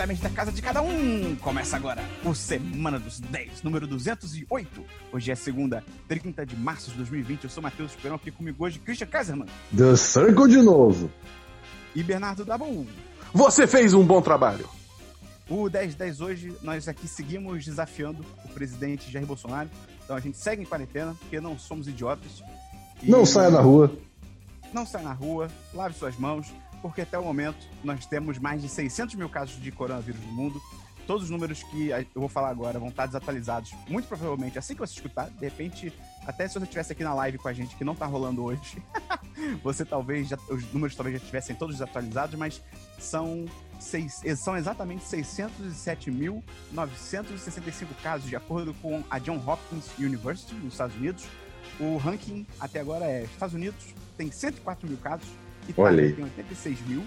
[0.00, 1.36] diretamente da casa de cada um.
[1.36, 4.82] Começa agora o Semana dos 10, número 208.
[5.12, 7.44] Hoje é segunda, 30 de março de 2020.
[7.44, 9.46] Eu sou Matheus Esperão, aqui comigo hoje, Christian Kaiserman.
[9.76, 11.10] The Circle de novo.
[11.94, 12.86] E Bernardo Dabu.
[13.34, 14.66] Você fez um bom trabalho.
[15.48, 19.68] O 1010 hoje, nós aqui seguimos desafiando o presidente Jair Bolsonaro.
[20.02, 22.42] Então a gente segue em quarentena, porque não somos idiotas.
[23.02, 23.10] E...
[23.10, 23.92] Não saia na rua.
[24.72, 26.46] Não saia na rua, lave suas mãos,
[26.80, 30.62] porque até o momento nós temos mais de 600 mil casos de coronavírus no mundo.
[31.06, 34.80] Todos os números que eu vou falar agora vão estar desatualizados, muito provavelmente assim que
[34.80, 35.28] você escutar.
[35.28, 35.92] De repente,
[36.24, 38.80] até se você estivesse aqui na live com a gente, que não está rolando hoje,
[39.62, 42.62] você talvez já, os números talvez já estivessem todos desatualizados, mas
[42.98, 43.44] são,
[43.80, 51.24] seis, são exatamente 607.965 casos, de acordo com a John Hopkins University, nos Estados Unidos.
[51.80, 55.26] O ranking até agora é Estados Unidos tem 104 mil casos,
[55.68, 57.02] Itália tem 86 mil,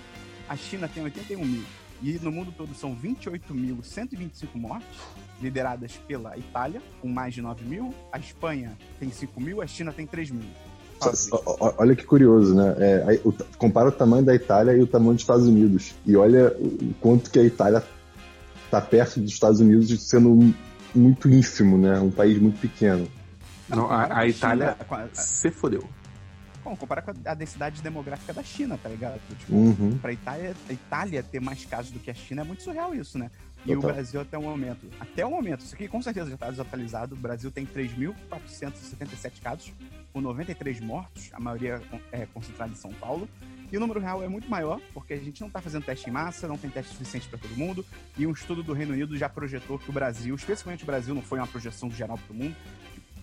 [0.47, 1.63] a China tem 81 mil.
[2.01, 4.99] E no mundo todo são 28.125 mortes,
[5.41, 9.93] lideradas pela Itália, com mais de 9 mil, a Espanha tem 5 mil, a China
[9.93, 10.49] tem 3 mil.
[11.59, 12.75] Olha que curioso, né?
[12.77, 13.19] É,
[13.57, 15.93] compara o tamanho da Itália e o tamanho dos Estados Unidos.
[16.05, 17.83] E olha o quanto que a Itália
[18.65, 20.53] está perto dos Estados Unidos, sendo
[20.93, 21.99] muito ínfimo, né?
[21.99, 23.07] Um país muito pequeno.
[23.69, 25.83] Não, a, a Itália China, se fodeu.
[26.64, 29.19] Bom, compara com a densidade demográfica da China, tá ligado?
[29.38, 29.97] Tipo, uhum.
[29.97, 33.17] pra Itália, a Itália ter mais casos do que a China é muito surreal isso,
[33.17, 33.30] né?
[33.66, 33.78] E Total.
[33.78, 37.16] o Brasil até o momento, até o momento, isso aqui com certeza já está desatualizado,
[37.16, 39.72] o Brasil tem 3.477 casos,
[40.11, 43.28] com 93 mortos, a maioria é concentrada em São Paulo,
[43.72, 46.14] e o número real é muito maior, porque a gente não está fazendo teste em
[46.14, 47.86] massa, não tem teste suficiente para todo mundo,
[48.17, 51.22] e um estudo do Reino Unido já projetou que o Brasil, especialmente o Brasil, não
[51.22, 52.56] foi uma projeção geral para o mundo,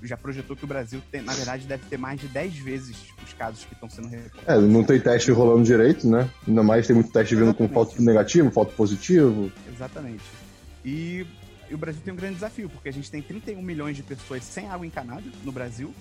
[0.02, 3.32] já projetou que o Brasil, tem, na verdade, deve ter mais de 10 vezes os
[3.34, 4.64] casos que estão sendo reportados.
[4.64, 6.28] É, não tem teste rolando direito, né?
[6.46, 9.50] Ainda mais tem muito teste vindo com foto negativo, foto positivo.
[9.72, 10.24] Exatamente.
[10.84, 11.26] E,
[11.68, 14.42] e, o Brasil tem um grande desafio, porque a gente tem 31 milhões de pessoas
[14.44, 15.94] sem água encanada no Brasil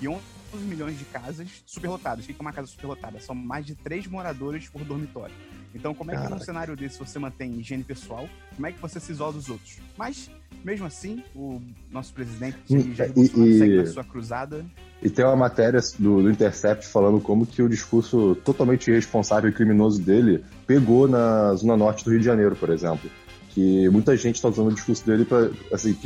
[0.00, 0.20] e 11
[0.64, 2.24] milhões de casas superlotadas.
[2.24, 3.20] O que é uma casa superlotada?
[3.20, 5.34] São mais de 3 moradores por dormitório.
[5.74, 8.28] Então, como é que num cenário desse você mantém higiene pessoal?
[8.54, 9.78] Como é que você se isola dos outros?
[9.96, 10.30] Mas
[10.64, 14.64] mesmo assim, o nosso presidente hum, Jair Bolsonaro e, segue na sua cruzada.
[15.02, 19.52] E tem uma matéria do, do, Intercept falando como que o discurso totalmente irresponsável e
[19.52, 23.10] criminoso dele pegou na Zona Norte do Rio de Janeiro, por exemplo.
[23.50, 25.96] Que muita gente está usando o discurso dele para assim,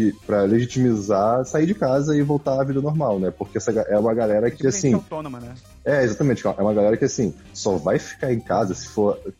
[0.48, 3.30] legitimizar sair de casa e voltar à vida normal, né?
[3.30, 4.92] Porque essa é uma galera que, assim.
[4.92, 5.54] autônoma, né?
[5.82, 6.46] É, exatamente.
[6.46, 9.30] É uma galera que, assim, só vai ficar em casa se for é,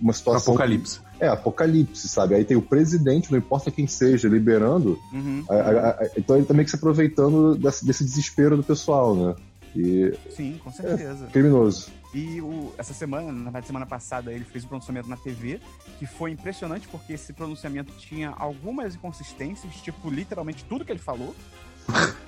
[0.00, 0.54] uma situação.
[0.54, 1.00] Apocalipse.
[1.18, 2.34] É, apocalipse, sabe?
[2.34, 4.98] Aí tem o presidente, não importa quem seja, liberando.
[5.12, 5.44] Uhum.
[5.48, 9.14] A, a, a, então ele também tá que se aproveitando desse, desse, desespero do pessoal,
[9.14, 9.34] né?
[9.74, 11.26] E, Sim, com certeza.
[11.26, 11.90] É, criminoso.
[12.12, 15.60] E o, essa semana, na semana passada, ele fez um pronunciamento na TV
[15.98, 21.34] que foi impressionante porque esse pronunciamento tinha algumas inconsistências, tipo, literalmente tudo que ele falou.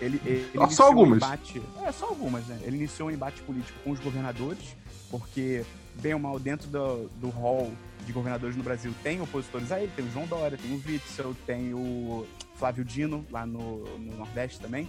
[0.00, 1.14] Ele, ele, ele só algumas.
[1.14, 2.60] Um embate, é, só algumas, né?
[2.62, 4.76] Ele iniciou um embate político com os governadores,
[5.10, 5.64] porque
[6.00, 7.72] bem ou mal, dentro do, do hall
[8.06, 11.34] de governadores no Brasil, tem opositores a ele, tem o João Dória, tem o Witzel,
[11.46, 12.26] tem o
[12.56, 14.88] Flávio Dino, lá no, no Nordeste também.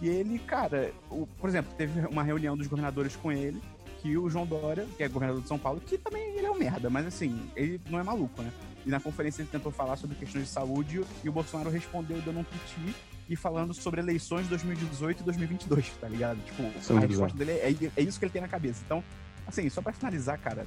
[0.00, 3.60] E ele, cara, o, por exemplo, teve uma reunião dos governadores com ele,
[4.02, 6.58] que o João Dória, que é governador de São Paulo, que também ele é um
[6.58, 8.52] merda, mas assim, ele não é maluco, né?
[8.84, 12.40] E na conferência ele tentou falar sobre questões de saúde e o Bolsonaro respondeu dando
[12.40, 12.94] um piti
[13.28, 16.38] e falando sobre eleições de 2018 e 2022, tá ligado?
[16.44, 18.82] Tipo, Sim, a resposta dele é, é, isso que ele tem na cabeça.
[18.84, 19.02] Então,
[19.46, 20.66] Assim, só para finalizar, cara,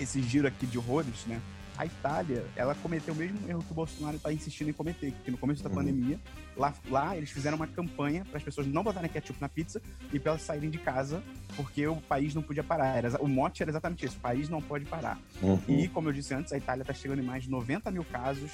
[0.00, 1.40] esse giro aqui de horrores, né?
[1.76, 5.30] A Itália, ela cometeu o mesmo erro que o Bolsonaro está insistindo em cometer, que
[5.30, 5.76] no começo da uhum.
[5.76, 6.20] pandemia,
[6.54, 9.80] lá, lá eles fizeram uma campanha para as pessoas não botarem ketchup na pizza
[10.12, 11.22] e para elas saírem de casa,
[11.56, 12.98] porque o país não podia parar.
[12.98, 15.18] Era, o mote era exatamente isso: o país não pode parar.
[15.40, 15.58] Uhum.
[15.66, 18.50] E, como eu disse antes, a Itália está chegando em mais de 90 mil casos,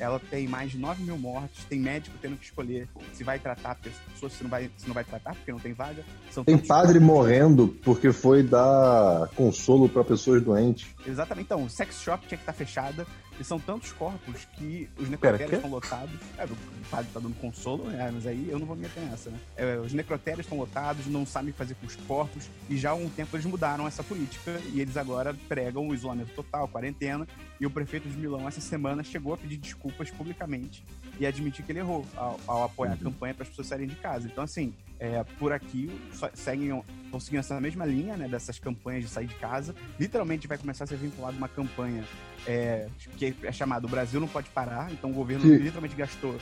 [0.00, 3.76] ela tem mais de 9 mil mortes, tem médico tendo que escolher se vai tratar
[3.76, 6.02] pessoas, se não vai, se não vai tratar, porque não tem vaga.
[6.30, 10.88] São tem padre morrendo porque foi dar consolo para pessoas doentes.
[11.06, 11.44] Exatamente.
[11.44, 13.06] Então, o sex shop tinha que estar tá fechada.
[13.40, 16.20] E são tantos corpos que os necrotérios estão lotados.
[16.36, 16.56] É, o
[16.90, 18.10] padre tá dando consolo, né?
[18.12, 19.38] Mas aí eu não vou me meter nessa, né?
[19.56, 22.50] É, os necrotérios estão lotados, não sabem fazer com os corpos.
[22.68, 24.60] E já há um tempo eles mudaram essa política.
[24.74, 27.26] E eles agora pregam o isolamento total, quarentena.
[27.58, 30.84] E o prefeito de Milão, essa semana, chegou a pedir desculpas publicamente
[31.18, 33.04] e admitir que ele errou ao, ao apoiar a uhum.
[33.04, 34.26] campanha para as pessoas saírem de casa.
[34.26, 35.90] Então, assim, é, por aqui
[36.34, 39.74] seguem, estão seguindo essa mesma linha, né, dessas campanhas de sair de casa.
[39.98, 42.04] Literalmente vai começar a ser vinculado uma campanha
[42.46, 42.86] é,
[43.16, 44.92] que é chamada O Brasil Não Pode Parar.
[44.92, 45.56] Então o governo que...
[45.56, 46.36] literalmente gastou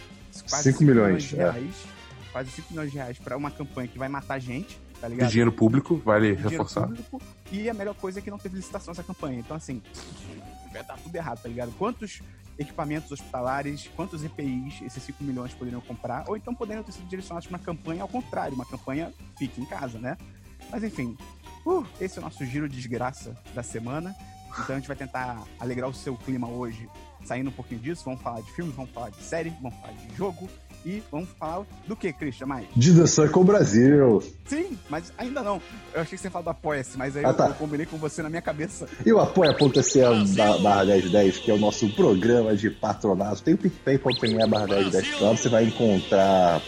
[0.50, 1.38] quase 5 milhões, milhões, de é.
[1.38, 2.32] reais, é.
[2.32, 4.76] quase 5 milhões de reais para uma campanha que vai matar gente.
[5.00, 5.30] Tá ligado?
[5.30, 6.88] dinheiro público, vale reforçar.
[6.88, 7.22] Público,
[7.52, 9.38] e a melhor coisa é que não teve licitação essa campanha.
[9.38, 9.80] Então, assim,
[10.72, 11.72] tá tudo errado, tá ligado?
[11.78, 12.20] Quantos
[12.58, 17.46] equipamentos hospitalares, quantos EPIs esses 5 milhões poderiam comprar, ou então poderiam ter sido direcionados
[17.46, 20.16] para uma campanha ao contrário, uma campanha fique em casa, né?
[20.70, 21.16] Mas enfim,
[21.64, 24.14] uh, esse é o nosso giro de desgraça da semana.
[24.60, 26.88] Então a gente vai tentar alegrar o seu clima hoje,
[27.24, 28.02] saindo um pouquinho disso.
[28.04, 30.48] Vamos falar de filmes, vamos falar de série, vamos falar de jogo,
[30.84, 32.66] e vamos falar do que, Christian, mais?
[32.74, 34.22] De The Circle Brasil.
[34.46, 35.60] Sim, mas ainda não.
[35.92, 37.48] Eu achei que você ia falar do Apoia-se, mas aí ah, eu, tá.
[37.48, 38.86] eu, combinei com você na minha cabeça.
[39.04, 40.00] E o apoia.se
[40.62, 43.42] barra 1010, que é o nosso programa de patronato.
[43.42, 46.62] Tem o picpay.me barra 1010, lá você vai encontrar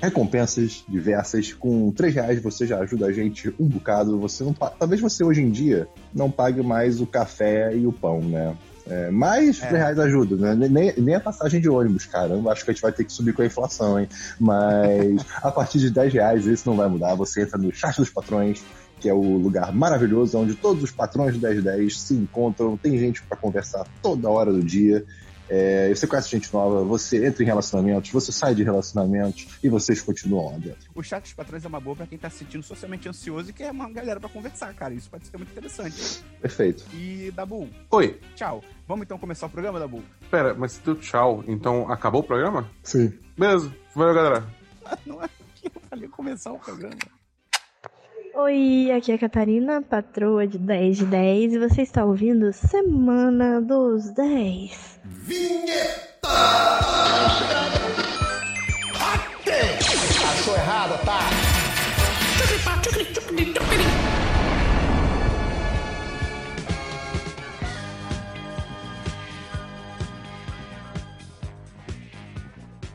[0.00, 1.52] recompensas diversas.
[1.52, 4.18] Com 3 reais você já ajuda a gente um bocado.
[4.20, 8.20] Você não Talvez você hoje em dia não pague mais o café e o pão,
[8.20, 8.56] né?
[8.86, 9.70] É, mais é.
[9.70, 10.68] reais ajuda, né?
[10.68, 12.52] Nem, nem a passagem de ônibus, caramba.
[12.52, 14.08] Acho que a gente vai ter que subir com a inflação, hein?
[14.38, 17.14] Mas a partir de 10 reais isso não vai mudar.
[17.14, 18.62] Você entra no chat dos patrões,
[19.00, 22.76] que é o lugar maravilhoso onde todos os patrões de 1010 se encontram.
[22.76, 25.04] Tem gente para conversar toda hora do dia.
[25.48, 30.00] É, você conhece gente nova, você entra em relacionamentos, você sai de relacionamentos e vocês
[30.00, 30.90] continuam lá dentro.
[30.94, 33.52] O chat dos patrões é uma boa pra quem tá se sentindo socialmente ansioso e
[33.52, 34.94] quer uma galera pra conversar, cara.
[34.94, 36.24] Isso pode ser muito interessante.
[36.40, 36.84] Perfeito.
[36.94, 37.68] E, Dabu.
[37.90, 38.20] Oi.
[38.34, 38.62] Tchau.
[38.86, 40.02] Vamos então começar o programa, Dabu?
[40.30, 42.70] Pera, mas se deu tchau, então acabou o programa?
[42.82, 43.12] Sim.
[43.36, 43.74] Beleza.
[43.94, 44.46] Valeu, galera.
[45.06, 46.96] Não é que eu falei começar o programa.
[48.36, 53.60] Oi, aqui é a Catarina, patroa de 10 de 10, e você está ouvindo Semana
[53.60, 54.98] dos 10.
[55.04, 56.28] Vinheta!
[60.32, 61.20] Achou errado, tá?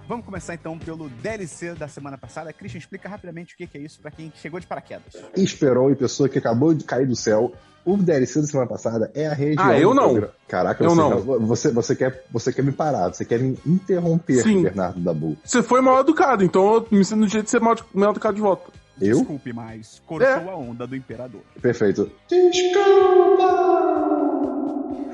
[0.09, 2.51] Vamos começar então pelo DLC da semana passada.
[2.51, 5.13] Christian, explica rapidamente o que é isso para quem chegou de paraquedas.
[5.37, 7.53] Esperou e pessoa que acabou de cair do céu.
[7.85, 9.63] O DLC da semana passada é a região.
[9.63, 10.27] Ah, eu não.
[10.47, 11.39] Caraca, eu você, não.
[11.45, 14.63] Você, você, quer, você quer me parar, você quer me interromper, Sim.
[14.63, 15.37] Bernardo Dabu.
[15.45, 18.33] Você foi mal educado, então eu me sinto no jeito de ser mal, mal educado
[18.33, 18.71] de volta.
[18.99, 19.19] Eu?
[19.19, 20.49] Desculpe, mas cortou é.
[20.49, 21.41] a onda do imperador.
[21.61, 22.11] Perfeito.
[22.27, 23.45] Desculpa!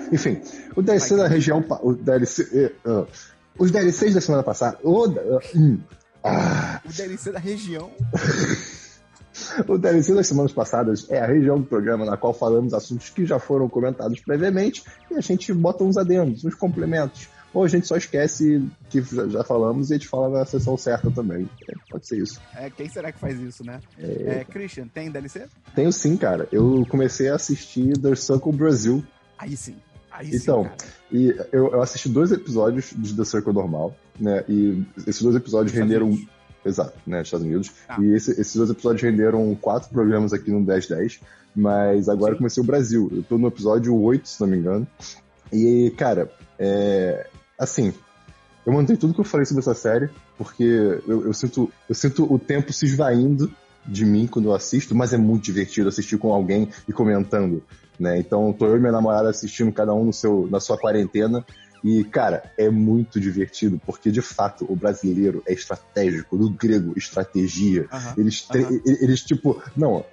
[0.10, 0.42] Enfim,
[0.74, 1.62] o DLC Vai, da região.
[1.82, 2.72] O DLC.
[2.86, 3.06] Uh,
[3.58, 4.78] os DLCs da semana passada.
[4.84, 5.08] O,
[5.56, 5.80] hum,
[6.24, 6.82] ah.
[6.86, 7.92] o DLC da região.
[9.68, 13.26] o DLC das semanas passadas é a região do programa na qual falamos assuntos que
[13.26, 17.30] já foram comentados previamente e a gente bota uns adendos, uns complementos.
[17.54, 21.10] Ou a gente só esquece que já falamos e a gente fala na sessão certa
[21.10, 21.50] também.
[21.70, 22.42] É, pode ser isso.
[22.54, 23.80] É, quem será que faz isso, né?
[23.98, 24.40] É...
[24.40, 25.46] É, Christian, tem DLC?
[25.74, 26.50] Tenho sim, cara.
[26.52, 29.02] Eu comecei a assistir The Circle Brasil.
[29.38, 29.78] Aí sim.
[30.18, 34.44] Aí então, sim, e eu, eu, assisti dois episódios de The Circle normal, né?
[34.48, 36.08] E esses dois episódios Estados renderam.
[36.08, 36.28] Unidos.
[36.66, 37.22] Exato, né?
[37.22, 37.72] Estados Unidos.
[37.88, 37.98] Ah.
[38.02, 41.20] E esse, esses dois episódios renderam quatro programas aqui no 1010.
[41.56, 42.40] Mas agora sim.
[42.40, 43.10] comecei o Brasil.
[43.12, 44.88] Eu tô no episódio 8, se não me engano.
[45.54, 47.28] E, cara, é.
[47.58, 47.94] Assim,
[48.66, 50.64] eu mantei tudo que eu falei sobre essa série, porque
[51.08, 53.50] eu, eu, sinto, eu sinto o tempo se esvaindo
[53.86, 57.64] de mim quando eu assisto, mas é muito divertido assistir com alguém e comentando.
[58.00, 58.20] Né?
[58.20, 61.46] Então, tô eu e minha namorada assistindo cada um no seu, na sua quarentena.
[61.84, 67.88] E, cara, é muito divertido, porque de fato o brasileiro é estratégico, do grego, estratégia.
[68.18, 68.48] Eles,
[68.84, 70.04] eles, tipo, não,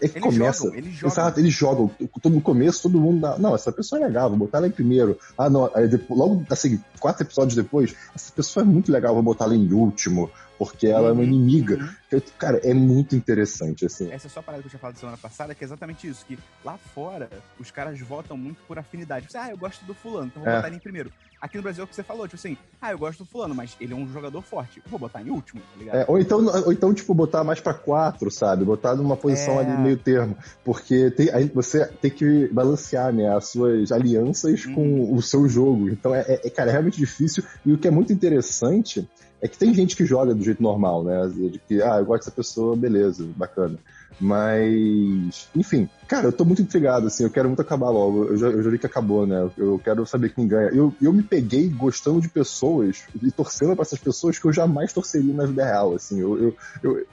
[0.00, 0.64] é que eles começa.
[0.64, 1.08] Jogam, eles jogam.
[1.08, 1.90] Exato, eles jogam.
[2.24, 3.38] No começo, todo mundo dá.
[3.38, 5.16] Não, essa pessoa é legal, vou botar ela em primeiro.
[5.38, 5.70] Ah, não.
[5.72, 9.54] Aí depois, logo, assim, quatro episódios depois, essa pessoa é muito legal, vou botar ela
[9.54, 10.28] em último
[10.60, 11.90] porque ela é uma uhum, inimiga.
[12.12, 12.20] Uhum.
[12.38, 14.12] Cara, é muito interessante, assim.
[14.12, 16.26] Essa é só a parada que eu tinha falado semana passada, que é exatamente isso,
[16.26, 19.26] que lá fora os caras votam muito por afinidade.
[19.26, 20.56] Tipo, assim, ah, eu gosto do fulano, então vou é.
[20.56, 21.10] botar ele em primeiro.
[21.40, 23.54] Aqui no Brasil é o que você falou, tipo assim, ah, eu gosto do fulano,
[23.54, 25.96] mas ele é um jogador forte, vou botar em último, tá ligado?
[25.96, 28.62] É, ou, então, ou então, tipo, botar mais pra quatro, sabe?
[28.62, 29.64] Botar numa posição é...
[29.64, 30.36] ali meio termo.
[30.62, 35.14] Porque tem, aí você tem que balancear, né, as suas alianças com uhum.
[35.14, 35.88] o seu jogo.
[35.88, 37.42] Então, é, é, cara, é realmente difícil.
[37.64, 39.08] E o que é muito interessante
[39.40, 41.28] é que tem gente que joga do jeito normal, né?
[41.28, 43.78] De que, ah, eu gosto dessa pessoa, beleza, bacana.
[44.20, 48.26] Mas, enfim, cara, eu tô muito intrigado, assim, eu quero muito acabar logo.
[48.26, 49.50] Eu já, eu já vi que acabou, né?
[49.56, 50.68] Eu quero saber quem ganha.
[50.68, 54.92] Eu, eu me peguei gostando de pessoas e torcendo para essas pessoas que eu jamais
[54.92, 56.20] torceria na vida real, assim.
[56.20, 57.06] Eu, eu, eu,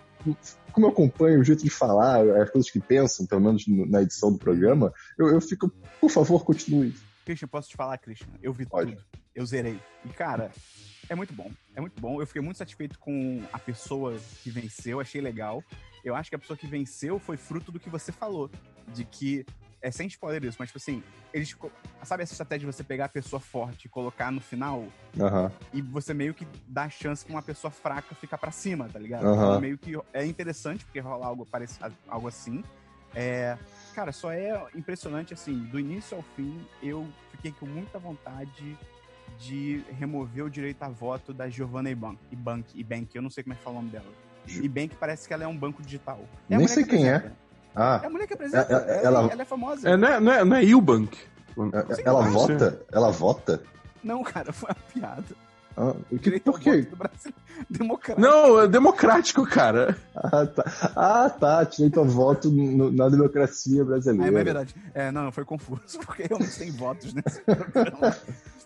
[0.73, 4.31] como eu acompanho o jeito de falar, as coisas que pensam, pelo menos na edição
[4.31, 6.93] do programa, eu, eu fico, por favor, continue.
[7.23, 8.27] Christian, posso te falar, Christian?
[8.43, 8.91] Eu vi Pode.
[8.91, 9.03] tudo.
[9.33, 9.79] Eu zerei.
[10.05, 10.51] E, cara,
[11.09, 11.51] é muito bom.
[11.75, 12.21] É muito bom.
[12.21, 15.63] Eu fiquei muito satisfeito com a pessoa que venceu, achei legal.
[16.03, 18.49] Eu acho que a pessoa que venceu foi fruto do que você falou.
[18.93, 19.45] De que.
[19.79, 21.55] É sem spoiler isso, mas tipo assim, eles.
[22.03, 24.79] Sabe essa estratégia de você pegar a pessoa forte e colocar no final?
[25.15, 25.51] Uhum.
[25.71, 29.25] E você meio que dá chance pra uma pessoa fraca ficar para cima, tá ligado?
[29.25, 29.33] Uhum.
[29.33, 32.63] Então, meio que é interessante, porque rola algo, parece, algo assim.
[33.13, 33.57] É,
[33.93, 38.77] cara, só é impressionante, assim, do início ao fim, eu fiquei com muita vontade
[39.39, 43.53] de remover o direito a voto da Giovanna Ibank, Ibank, Ibank eu não sei como
[43.53, 44.05] é que fala o nome dela.
[44.47, 46.19] Ibank parece que ela é um banco digital.
[46.49, 47.31] É Nem sei que quem é.
[47.75, 47.99] Ah.
[48.01, 48.71] É a mulher que apresenta.
[48.71, 49.89] Ela, ela, ela, ela é famosa.
[49.89, 51.17] É, não, é, não, é, não é Eubank.
[51.57, 52.85] Ela, ela vota?
[52.91, 53.63] Ela vota?
[54.03, 55.35] Não, cara, foi uma piada.
[55.75, 56.87] Ah, que, por quê?
[57.69, 58.19] Democrático.
[58.19, 59.95] Não, é democrático, cara.
[60.15, 60.63] Ah, tá.
[60.95, 61.63] Ah, tá.
[61.63, 64.25] Direito a voto no, na democracia brasileira.
[64.25, 64.75] Ah, é verdade.
[64.93, 68.15] É, não, foi confuso, porque realmente tem votos nesse programa.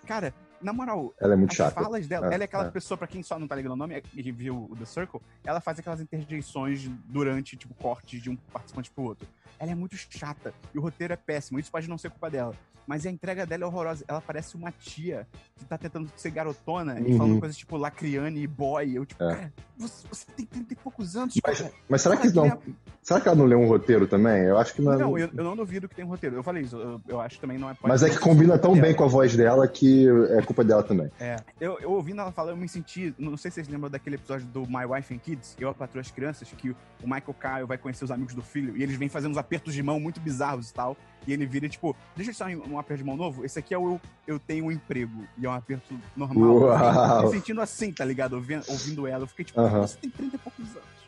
[0.08, 1.82] Cara, na moral, ela é muito as chata.
[1.82, 2.70] falas dela, É, ela é aquela é.
[2.72, 5.60] pessoa, pra quem só não tá ligando o nome e viu o The Circle, ela
[5.62, 9.28] faz aquelas interjeições durante, tipo, cortes de um participante pro outro.
[9.60, 12.54] Ela é muito chata e o roteiro é péssimo, isso pode não ser culpa dela.
[12.88, 14.04] Mas a entrega dela é horrorosa.
[14.08, 17.18] Ela parece uma tia que tá tentando ser garotona e Uhum.
[17.18, 18.98] falando coisas tipo Lacriane e boy.
[18.98, 19.36] Eu, tipo, É.
[19.36, 22.62] cara, você, você tem 30 e poucos anos, Mas, mas será que Cara, não.
[23.02, 24.44] Será que ela não leu um roteiro também?
[24.44, 24.98] Eu acho que não.
[24.98, 26.36] Não, eu, eu não duvido que tem um roteiro.
[26.36, 27.76] Eu falei isso, eu, eu acho que também não é.
[27.84, 28.88] Mas é que combina tão dela.
[28.88, 31.10] bem com a voz dela que é culpa dela também.
[31.20, 33.14] É, eu, eu ouvindo ela falar, eu me senti.
[33.18, 36.02] Não sei se vocês lembram daquele episódio do My Wife and Kids, Eu, a Patroa
[36.02, 39.10] as Crianças, que o Michael Kyle vai conhecer os amigos do filho e eles vêm
[39.10, 40.98] fazendo uns apertos de mão muito bizarros e tal.
[41.26, 43.46] E ele vira tipo: Deixa eu te um, um aperto de mão novo.
[43.46, 45.24] Esse aqui é o eu, eu tenho um emprego.
[45.38, 46.56] E é um aperto normal.
[46.56, 47.24] Uau.
[47.24, 48.34] Me sentindo assim, tá ligado?
[48.34, 49.24] Ouvindo, ouvindo ela.
[49.24, 49.62] Eu fiquei tipo.
[49.62, 51.02] Você tem 30 e poucos anos.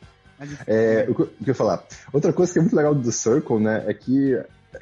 [0.68, 1.84] É, o que o que eu ia falar?
[2.12, 4.38] Outra coisa que é muito legal do Circle, né, é que,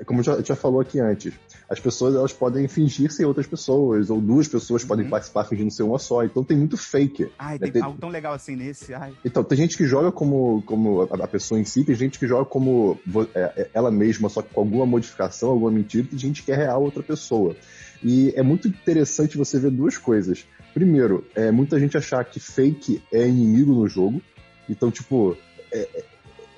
[0.05, 1.33] como já, já falou aqui antes,
[1.71, 5.11] as pessoas elas podem fingir ser outras pessoas, ou duas pessoas podem Uhum.
[5.11, 6.23] participar fingindo ser uma só.
[6.25, 7.31] Então tem muito fake.
[7.39, 8.93] Ai, É, tem tem- algo tão legal assim nesse.
[8.93, 9.13] Ai.
[9.23, 12.27] Então, tem gente que joga como, como a, a pessoa em si, tem gente que
[12.27, 12.99] joga como
[13.33, 16.55] é, é, ela mesma, só que com alguma modificação, alguma mentira, tem gente que é
[16.57, 17.55] real outra pessoa.
[18.03, 20.45] E é muito interessante você ver duas coisas.
[20.73, 24.21] Primeiro, é muita gente achar que fake é inimigo no jogo.
[24.69, 25.37] Então, tipo,
[25.71, 26.03] é, é-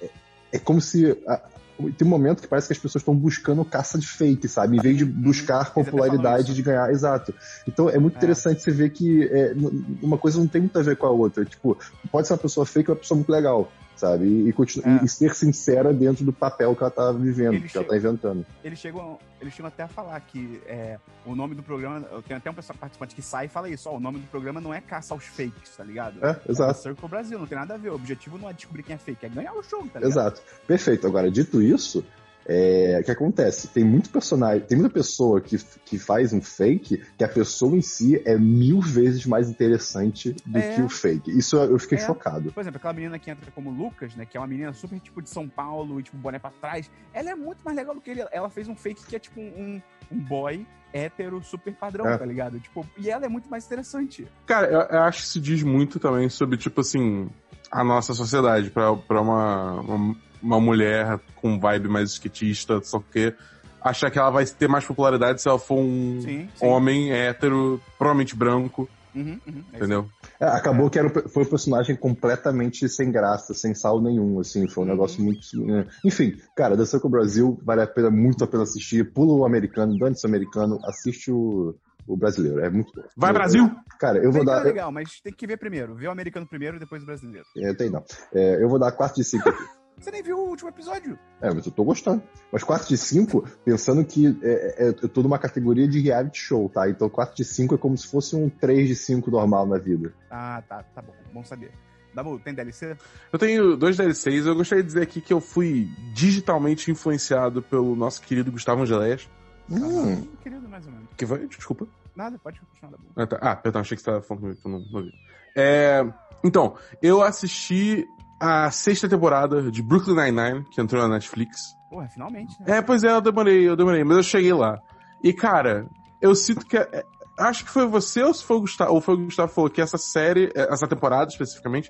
[0.05, 0.09] é-
[0.53, 1.15] é como se.
[1.27, 1.52] a-
[1.97, 4.77] tem um momento que parece que as pessoas estão buscando caça de fake, sabe?
[4.77, 5.61] Em vez de buscar Uhum.
[5.61, 6.89] Até falam popularidade de ganhar.
[6.91, 7.33] Exato.
[7.67, 8.17] Então é muito É.
[8.17, 9.53] interessante você ver que é,
[10.01, 11.43] uma coisa não tem muito a ver com a outra.
[11.45, 11.77] Tipo,
[12.11, 14.25] pode ser uma pessoa fake ou uma pessoa muito legal, sabe?
[14.25, 15.05] E, e É.
[15.05, 18.45] e ser sincera dentro do papel que ela tá vivendo, que ela tá inventando.
[18.63, 22.01] eles chegam, eles chegam até a falar que é, o nome do programa.
[22.27, 24.59] Tem até um pessoal participante que sai e fala isso: ó, o nome do programa
[24.59, 26.23] não é caça aos fakes, tá ligado?
[26.25, 26.79] É, exato.
[26.79, 27.89] Circle Brasil, não tem nada a ver.
[27.89, 30.11] O objetivo não é descobrir quem é fake, é ganhar o jogo, tá ligado?
[30.11, 30.41] Exato.
[30.67, 31.07] Perfeito.
[31.07, 32.03] Agora, dito isso,
[32.45, 33.67] é, o que acontece?
[33.69, 37.81] Tem muito personagem, tem muita pessoa que, que faz um fake que a pessoa em
[37.81, 40.75] si é mil vezes mais interessante do É.
[40.75, 41.31] que o fake.
[41.37, 42.01] Isso eu fiquei É.
[42.05, 42.51] chocado.
[42.51, 44.25] Por exemplo, aquela menina que entra como Lucas, né?
[44.25, 46.89] Que é uma menina super tipo de São Paulo e tipo boné pra trás.
[47.13, 48.25] Ela é muito mais legal do que ele.
[48.31, 49.81] Ela fez um fake que é tipo um,
[50.11, 52.17] um boy hétero super padrão, É.
[52.17, 52.59] tá ligado?
[52.59, 54.27] Tipo, e ela é muito mais interessante.
[54.45, 57.27] Cara, eu, eu acho que isso diz muito também sobre, tipo assim,
[57.71, 58.69] a nossa sociedade.
[58.69, 63.33] Pra, pra uma, uma, uma mulher com vibe mais skatista, só que
[63.81, 66.65] achar que ela vai ter mais popularidade se ela for um Sim, sim.
[66.65, 70.09] homem hétero, provavelmente branco, Uhum, uhum, é entendeu?
[70.39, 74.83] É, acabou que era, foi um personagem completamente sem graça, sem sal nenhum, assim, foi
[74.83, 74.93] um Uhum.
[74.93, 75.39] negócio muito...
[75.65, 75.87] né?
[76.03, 79.97] Enfim, cara, The Circle Brasil vale a pena, muito a pena assistir, pula o americano,
[79.99, 81.75] dane-se o americano, assiste o,
[82.07, 83.03] o brasileiro, é muito bom.
[83.15, 83.71] Vai, Eu- Brasil!
[83.99, 84.57] Cara, eu vou dar...
[84.57, 85.93] é Eu, legal, mas tem que ver primeiro.
[85.95, 87.45] Ver o americano primeiro e depois o brasileiro.
[87.55, 88.03] eu tenho não.
[88.33, 89.63] É, eu vou dar 4 de 5 aqui.
[89.99, 91.17] Você nem viu o último episódio.
[91.41, 92.21] É, mas eu tô gostando.
[92.51, 96.69] Mas 4 de 5, pensando que é, é, eu tô numa categoria de reality show,
[96.69, 96.89] tá?
[96.89, 100.13] Então 4 de 5 é como se fosse um 3 de 5 normal na vida.
[100.29, 101.13] Ah, tá, tá bom.
[101.33, 101.71] Bom saber.
[102.13, 102.95] Dabu, tem DLC?
[103.31, 104.45] Eu tenho dois DLCs.
[104.45, 109.27] Eu gostaria de dizer aqui que eu fui digitalmente influenciado pelo nosso querido Gustavo Angeléas.
[109.69, 111.07] Hum, Ah, querido, mais ou menos.
[111.17, 111.87] Que vai, desculpa.
[112.15, 113.03] Nada, pode continuar, Dabu.
[113.15, 113.37] Ah, tá.
[113.41, 115.11] ah, perdão, achei que você estava falando comigo, que eu não, não ouvi.
[115.55, 116.05] É,
[116.43, 118.05] então, eu assisti
[118.43, 121.77] a sexta temporada de Brooklyn Nine-Nine, que entrou na Netflix.
[121.89, 122.77] Porra, finalmente, né?
[122.77, 124.81] É, pois é, eu demorei, eu demorei, mas eu cheguei lá.
[125.23, 125.87] E, cara,
[126.21, 126.75] eu sinto que.
[126.75, 127.05] é-
[127.39, 129.69] acho que foi você ou se foi o Gustavo, ou foi o Gustavo que falou
[129.69, 131.89] que essa série, é, essa temporada especificamente,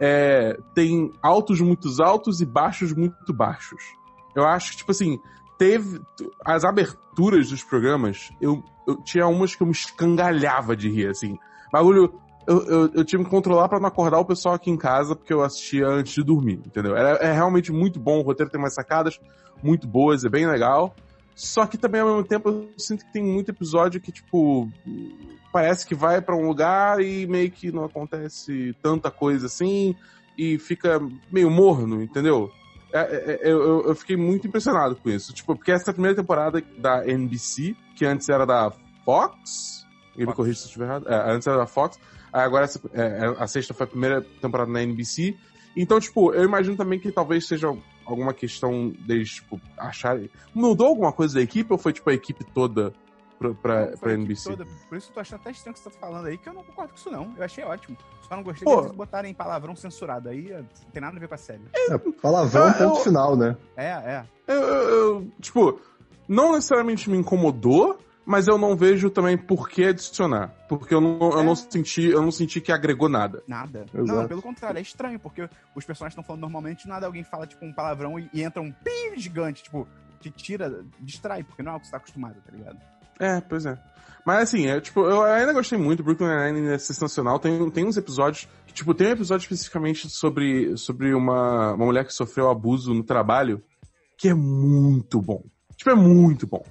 [0.00, 3.82] é, tem altos muito altos e baixos muito baixos.
[4.36, 5.18] Eu acho que, tipo assim,
[5.58, 6.00] teve.
[6.46, 11.36] As aberturas dos programas, eu, eu tinha umas que eu me escangalhava de rir, assim.
[11.72, 12.20] Bagulho.
[12.48, 15.14] Eu, eu, eu tinha que me controlar pra não acordar o pessoal aqui em casa,
[15.14, 16.96] porque eu assistia antes de dormir, entendeu?
[16.96, 19.20] Era, é realmente muito bom, o roteiro tem umas sacadas
[19.62, 20.96] muito boas, é bem legal.
[21.34, 24.66] Só que também, ao mesmo tempo, eu sinto que tem muito episódio que, tipo,
[25.52, 29.94] parece que vai pra um lugar e meio que não acontece tanta coisa assim,
[30.36, 30.98] e fica
[31.30, 32.50] meio morno, entendeu?
[32.92, 35.34] É, é, é, eu, eu fiquei muito impressionado com isso.
[35.34, 38.72] Tipo, porque essa é a primeira temporada da NBC, que antes era da
[39.04, 39.86] Fox.
[40.16, 40.36] Ele Fox.
[40.36, 41.08] corrige se eu estiver errado.
[41.08, 41.98] É, antes era da Fox.
[42.32, 45.36] Agora essa- é, a sexta foi a primeira temporada na NBC.
[45.76, 50.28] Então, tipo, eu imagino também que talvez seja alguma questão deles, tipo, acharem.
[50.54, 52.92] Mudou alguma coisa da equipe ou foi, tipo, a equipe toda
[53.38, 54.50] pra, pra, Não, pra NBC?
[54.50, 54.64] toda.
[54.88, 56.64] Por isso eu tô achando até estranho que você tá falando aí, que eu não
[56.64, 57.32] concordo com isso, não.
[57.36, 57.96] Eu achei ótimo.
[58.28, 58.80] Só não gostei Pô.
[58.80, 60.28] de eles botarem palavrão censurado.
[60.30, 61.62] Aí eh, não tem nada a ver com a série.
[61.74, 63.56] É, palavrão, Ah, ponto eu- final, né?
[63.76, 64.24] É, é.
[64.48, 65.80] Eu, eu- eu, tipo,
[66.26, 70.54] não necessariamente me incomodou, mas eu não vejo também por que adicionar.
[70.68, 71.42] Porque eu não, eu É.
[71.42, 73.42] não senti, eu não senti que agregou nada.
[73.48, 73.86] Nada.
[73.94, 74.04] Exato.
[74.20, 77.64] Não, pelo contrário, é estranho, porque os personagens estão falando normalmente, nada, alguém fala, tipo,
[77.64, 79.88] um palavrão e, e entra um pi gigante, tipo,
[80.20, 82.78] te tira, distrai, porque não é algo que você tá acostumado, tá ligado?
[83.18, 83.78] É, pois é.
[84.26, 87.38] Mas assim, é, tipo, eu ainda gostei muito, Brooklyn Nine-Nine é sensacional.
[87.38, 92.04] Tem, tem uns episódios, que, tipo, tem um episódio especificamente sobre, sobre uma, uma mulher
[92.04, 93.62] que sofreu abuso no trabalho,
[94.18, 95.42] que é muito bom.
[95.76, 96.62] Tipo, é muito bom.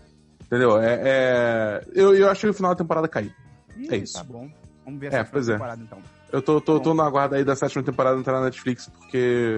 [0.47, 0.81] Entendeu?
[0.81, 3.33] É, é- eu, eu achei o final da temporada caído.
[3.77, 4.13] Ih, É isso.
[4.15, 4.49] Tá bom.
[4.85, 5.53] Vamos ver É, essa sétima pois é.
[5.53, 5.99] temporada, então.
[6.31, 9.57] Eu tô, tô, tô na guarda aí da sétima temporada entrar na Netflix, porque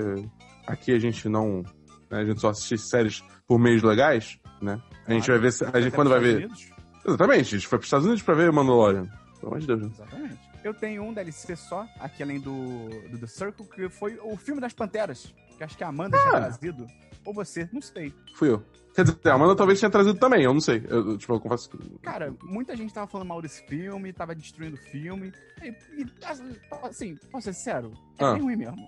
[0.67, 1.63] aqui a gente não.
[2.09, 4.81] né, a gente só assiste séries por meios legais, né?
[5.07, 5.51] A gente vai ver.
[5.51, 6.41] se- A gente quando vai ver.
[6.41, 6.79] Estados Unidos?
[7.05, 9.03] Exatamente, a gente foi pros Estados Unidos pra ver Mandalorian.
[9.39, 9.81] Pelo amor de Deus.
[9.81, 9.89] né?
[9.93, 10.39] Exatamente.
[10.63, 14.59] Eu tenho um DLC só, aqui além do, do The Circle, que foi o filme
[14.59, 16.41] das Panteras, que acho que a Amanda tinha Ah.
[16.41, 16.85] trazido.
[17.25, 18.13] Ou você, não sei.
[18.35, 18.61] Fui eu.
[18.95, 20.83] Quer dizer, a Amanda talvez tenha trazido também, eu não sei.
[20.89, 21.99] Eu, tipo, eu confesso que.
[21.99, 25.31] Cara, muita gente tava falando mal desse filme, tava destruindo o filme.
[25.61, 25.67] E,
[26.01, 28.33] e, assim, posso ser sincero, é Ah.
[28.33, 28.87] bem ruim mesmo.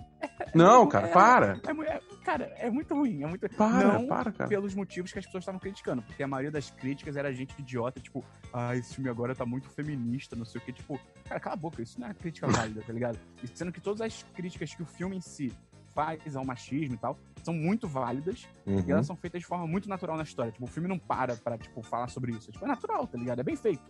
[0.53, 1.59] Não, cara, É, para!
[1.67, 3.23] É, mu- é- cara, é muito ruim.
[3.23, 3.47] É muito...
[3.55, 4.49] Para, não para, cara.
[4.49, 6.01] pelos motivos que as pessoas estavam criticando.
[6.01, 9.69] Porque a maioria das críticas era gente idiota, tipo, ah, esse filme agora tá muito
[9.69, 10.73] feminista, não sei o que.
[10.73, 13.17] Tipo, cara, cala a boca, isso não é crítica válida, tá ligado?
[13.43, 15.51] E sendo que todas as críticas que o filme em si
[15.93, 18.83] faz ao machismo e tal, são muito válidas e Uhum.
[18.87, 20.51] elas são feitas de forma muito natural na história.
[20.51, 22.51] Tipo, o filme não para pra, tipo, falar sobre isso.
[22.51, 23.39] Tipo, é natural, tá ligado?
[23.39, 23.81] É bem feito.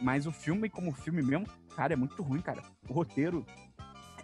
[0.00, 2.62] Mas o filme, como filme mesmo, cara, é muito ruim, cara.
[2.88, 3.44] O roteiro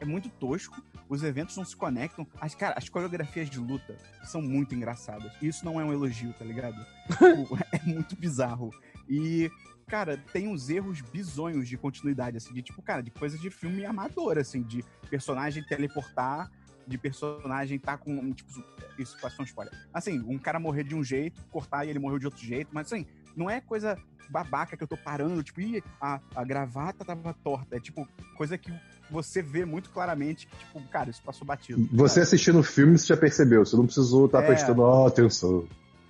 [0.01, 2.27] é muito tosco, os eventos não se conectam.
[2.41, 5.33] As, cara, as coreografias de luta são muito engraçadas.
[5.43, 6.77] E isso não é um elogio, tá ligado?
[7.19, 8.71] Tipo, é muito bizarro.
[9.09, 9.51] E,
[9.89, 13.85] cara, tem uns erros bizonhos de continuidade, assim, de tipo, cara, de coisa de filme
[13.85, 16.49] amador, assim, de personagem teleportar,
[16.89, 18.33] de personagem tá com.
[18.33, 18.65] Tipo,
[18.99, 19.73] isso pode ser um spoiler.
[19.93, 22.91] Assim, um cara morrer de um jeito, cortar e ele morreu de outro jeito, mas
[22.91, 23.97] assim, não é coisa
[24.31, 27.77] babaca que eu tô parando, tipo, Ih, a, a gravata tava torta.
[27.77, 28.73] É tipo, coisa que
[29.11, 31.89] você vê muito claramente que, tipo, cara, isso passou batido.
[31.93, 33.65] Você Cara, assistindo o filme, você já percebeu.
[33.65, 34.47] Você não precisou estar É.
[34.47, 35.67] prestando ó, atenção.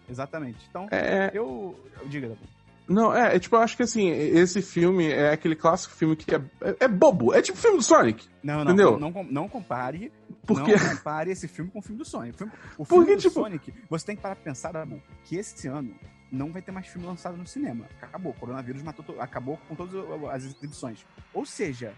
[0.09, 0.67] Exatamente.
[0.69, 1.79] Então, É, eu.
[2.01, 2.41] eu diga, Dabu.
[2.89, 6.35] Não, é, é, tipo, eu acho que assim, esse filme é aquele clássico filme que
[6.35, 7.35] é, é, é bobo.
[7.35, 8.27] É tipo o filme do Sonic.
[8.43, 8.99] Não, não, Entendeu?
[8.99, 10.11] não, não, não compare.
[10.47, 10.75] Porque.
[10.75, 12.35] Não compare esse filme com o filme do Sonic.
[12.35, 15.03] O filme, o filme Porque, do tipo- Sonic, você tem que parar pra pensar, Dabu,
[15.25, 15.95] que esse ano
[16.33, 17.87] não vai ter mais filme lançado no cinema.
[18.01, 18.33] Acabou.
[18.33, 19.95] O coronavírus matou, to- acabou com todas
[20.33, 21.05] as exibições.
[21.35, 21.93] Ou seja,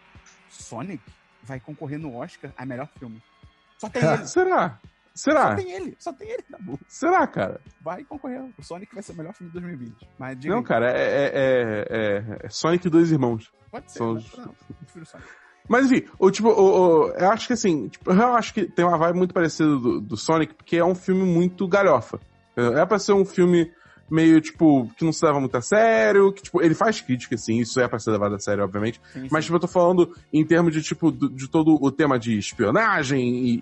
[0.49, 1.03] Sonic
[1.43, 3.23] vai concorrer no Oscar a melhor filme.
[3.79, 4.27] Só tem ele.
[4.27, 4.79] Será?
[5.15, 5.55] Só Será?
[5.55, 5.97] tem ele.
[5.99, 6.79] Só tem ele, Dabu.
[6.89, 7.61] Será, cara?
[7.81, 8.43] Vai concorrer.
[8.57, 10.09] O Sonic vai ser o melhor filme de 2020.
[10.19, 13.51] Mas diga Não, aí, cara, é, é, é, é Sonic e dois irmãos.
[13.71, 13.99] Pode ser.
[13.99, 15.29] são mas Não, eu prefiro Sonic.
[15.69, 19.35] Mas enfim, tipo, eu acho que assim, tipo, eu acho que tem uma vibe muito
[19.35, 22.19] parecida do, do Sonic, porque é um filme muito galhofa.
[22.57, 23.71] É pra ser um filme
[24.11, 27.59] meio, tipo, que não se leva muito a sério, que, tipo, ele faz crítica, sim,
[27.61, 29.01] isso é pra ser levado a sério, obviamente.
[29.13, 29.47] Sim, Mas, sim.
[29.47, 33.21] tipo, eu tô falando em termos de, tipo, do- de todo o tema de espionagem
[33.23, 33.55] e.
[33.55, 33.61] e-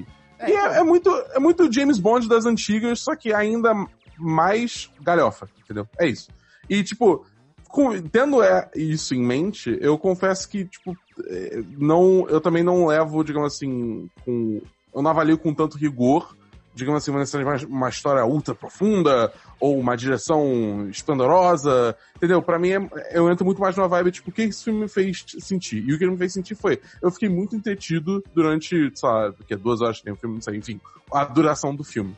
[0.00, 0.04] e-
[0.38, 3.72] É, e então, é, é muito, é muito James Bond das antigas, só que ainda
[4.18, 5.86] mais galhofa, entendeu?
[5.98, 6.28] É isso.
[6.68, 7.24] E, tipo,
[7.68, 10.96] com- tendo é, isso em mente, eu confesso que, tipo,
[11.26, 14.60] é, não, eu também não levo, digamos assim, com.
[14.94, 16.36] Eu não avalio com tanto rigor,
[16.78, 17.10] digamos assim,
[17.42, 22.40] uma, uma história ultra profunda ou uma direção esplendorosa, entendeu?
[22.40, 24.88] Pra mim, é- eu entro muito mais numa vibe, tipo, o que esse filme me
[24.88, 25.84] fez sentir?
[25.84, 29.32] E o que ele me fez sentir foi, eu fiquei muito entretido durante, sei lá,
[29.32, 30.80] porque duas horas que tem o filme, não sei, enfim,
[31.12, 32.16] a duração do filme.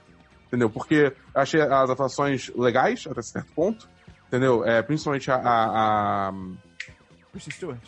[0.49, 0.69] Entendeu?
[0.69, 3.89] Porque achei as atuações legais, até certo ponto,
[4.27, 4.65] entendeu?
[4.65, 6.33] É, principalmente a, a, a
[7.39, 7.81] Stewart.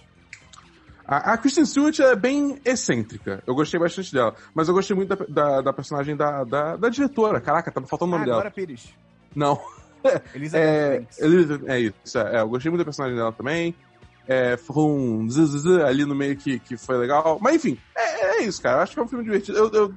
[1.06, 3.42] A, a Kristen Stewart é bem excêntrica.
[3.46, 4.34] Eu gostei bastante dela.
[4.54, 7.40] Mas eu gostei muito da, da, da personagem da, da, da diretora.
[7.40, 8.36] Caraca, tava faltando o Ah, nome dela.
[8.42, 8.94] Glória Pires.
[9.34, 9.60] Não.
[10.34, 11.18] Elizabeth É, Banks.
[11.20, 12.18] Elizabeth- é isso.
[12.18, 13.74] É, eu gostei muito da personagem dela também.
[14.26, 17.38] É, foi um zzz ali no meio que, que foi legal.
[17.40, 18.78] Mas enfim, é, é isso, cara.
[18.78, 19.58] Eu acho que é um filme divertido.
[19.58, 19.94] Eu, eu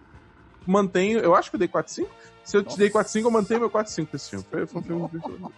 [0.65, 1.19] mantenho.
[1.19, 2.07] Eu acho que eu dei 4-5.
[2.43, 4.45] Se eu te dei 4-5, eu mantenho meu 4-5 desse filme.
[4.49, 5.51] Foi, foi um filme divertido.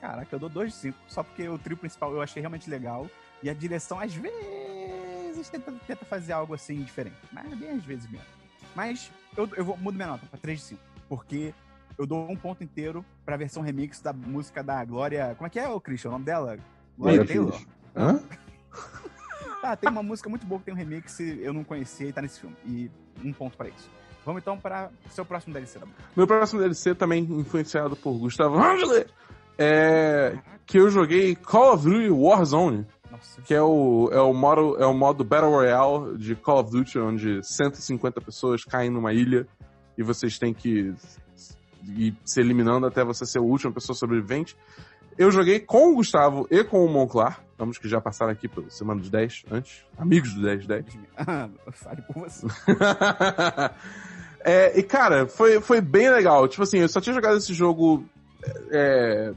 [0.00, 0.98] Caraca, eu dou 2 de 5.
[1.08, 3.06] Só porque o trio principal eu achei realmente legal.
[3.42, 7.16] E a direção, às vezes, tenta, tenta fazer algo assim diferente.
[7.32, 8.26] Mas bem às vezes mesmo.
[8.74, 10.80] Mas eu, eu vou, mudo minha nota pra 3 de 5.
[11.08, 11.54] Porque
[11.98, 15.34] eu dou um ponto inteiro pra versão remix da música da Glória.
[15.36, 16.10] Como é que é, o Christian?
[16.10, 16.58] O nome dela?
[16.96, 17.60] Glória Taylor?
[17.96, 18.22] Hã?
[19.60, 22.22] Tá, tem uma música muito boa que tem um remix, eu não conhecia e tá
[22.22, 22.56] nesse filme.
[22.64, 22.90] E
[23.24, 23.90] um ponto pra isso.
[24.24, 25.92] Vamos então para seu próximo DLC, Dabu.
[26.16, 29.06] Meu próximo DLC, também influenciado por Gustavo Angeli,
[29.58, 32.86] é que eu joguei Call of Duty Warzone.
[33.12, 36.70] Nossa, que é o, é, o modo, é o modo Battle Royale de Call of
[36.70, 39.46] Duty, onde 150 pessoas caem numa ilha
[39.98, 40.94] e vocês têm que
[41.94, 44.56] ir se eliminando até você ser a última pessoa sobrevivente.
[45.18, 48.70] Eu joguei com o Gustavo e com o Monclar, ambos que já passaram aqui pela
[48.70, 50.84] semana dos 10 antes, amigos do 10 10.
[51.18, 52.46] Ah, fale por você.
[54.40, 56.48] é, e cara, foi, foi bem legal.
[56.48, 58.06] Tipo assim, eu só tinha jogado esse jogo
[58.70, 59.34] é,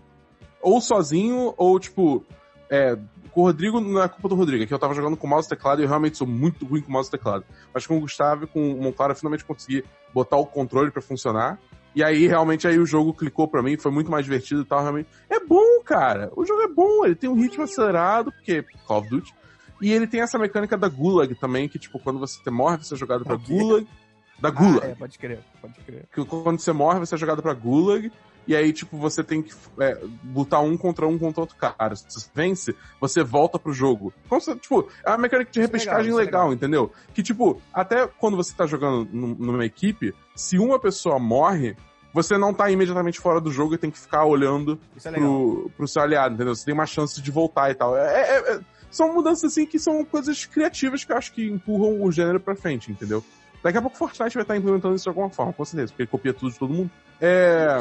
[0.62, 2.26] ou sozinho, ou tipo,
[2.70, 2.98] é,
[3.36, 5.46] com o Rodrigo não é culpa do Rodrigo, é que eu tava jogando com mouse
[5.46, 7.44] e teclado e eu realmente sou muito ruim com mouse e teclado.
[7.74, 11.02] Mas com o Gustavo e com o Monclar eu finalmente consegui botar o controle para
[11.02, 11.60] funcionar.
[11.94, 14.82] E aí, realmente, aí o jogo clicou pra mim, foi muito mais divertido e tal,
[14.82, 15.10] realmente.
[15.30, 16.32] É bom, cara.
[16.34, 19.34] O jogo é bom, ele tem um ritmo acelerado, porque Call of Duty.
[19.82, 22.98] E ele tem essa mecânica da Gulag também, que, tipo, quando você morre, você é
[22.98, 23.86] jogado pra Gulag.
[24.40, 24.86] Da Gulag.
[24.86, 26.06] Ah, é, pode crer, pode crer.
[26.14, 28.12] Que quando você morre, você é jogado pra Gulag.
[28.48, 30.00] E aí, tipo, você tem que é,
[30.34, 31.96] lutar um contra um contra outro cara.
[31.96, 34.14] Se você vence, você volta pro jogo.
[34.30, 36.92] Como se, tipo, é uma mecânica de é repescagem legal, legal, legal, entendeu?
[37.14, 41.76] Que, tipo, até quando você tá jogando numa equipe, se uma pessoa morre,
[42.14, 45.88] você não tá imediatamente fora do jogo e tem que ficar olhando é pro, pro
[45.88, 46.56] seu aliado, entendeu?
[46.56, 47.98] Você tem uma chance de voltar e tal.
[47.98, 48.60] É, é, é,
[48.92, 52.56] são mudanças, assim, que são coisas criativas que eu acho que empurram o gênero pra
[52.56, 53.22] frente, entendeu?
[53.66, 56.04] Daqui a pouco o Fortnite vai estar implementando isso de alguma forma, com certeza, porque
[56.04, 56.92] ele copia tudo de todo mundo.
[57.20, 57.80] É.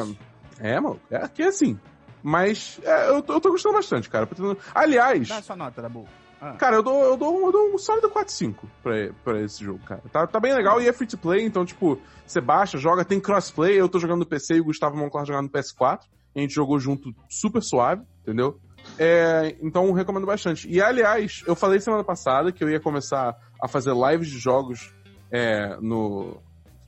[0.59, 1.79] É, mano, é que é assim.
[2.23, 4.27] Mas é, eu, tô, eu tô gostando bastante, cara.
[4.73, 5.27] Aliás.
[5.27, 6.07] Dá sua nota, Dabu.
[6.41, 6.53] Ah.
[6.53, 8.93] Cara, eu dou, eu, dou, eu dou um sólido 4-5 pra,
[9.23, 10.01] pra esse jogo, cara.
[10.11, 13.19] Tá, tá bem legal e é free to play, então, tipo, você baixa, joga, tem
[13.19, 13.79] crossplay.
[13.79, 15.99] Eu tô jogando no PC e o Gustavo Monclar jogando no PS4.
[16.35, 18.59] A gente jogou junto super suave, entendeu?
[18.97, 20.67] É, então recomendo bastante.
[20.67, 24.95] E aliás, eu falei semana passada que eu ia começar a fazer lives de jogos
[25.35, 26.41] é, no,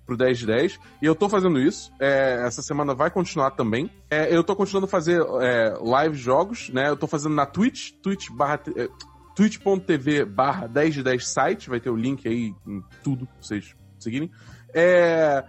[0.05, 0.79] pro 10 de 10.
[1.01, 1.91] E eu tô fazendo isso.
[1.99, 3.91] É, essa semana vai continuar também.
[4.09, 6.89] É, eu tô continuando a fazer é, live jogos, né?
[6.89, 8.87] Eu tô fazendo na Twitch, Twitch barra, é,
[9.35, 11.69] twitch.tv barra 10 de 10 site.
[11.69, 14.31] Vai ter o link aí em tudo pra vocês seguirem.
[14.73, 15.43] É,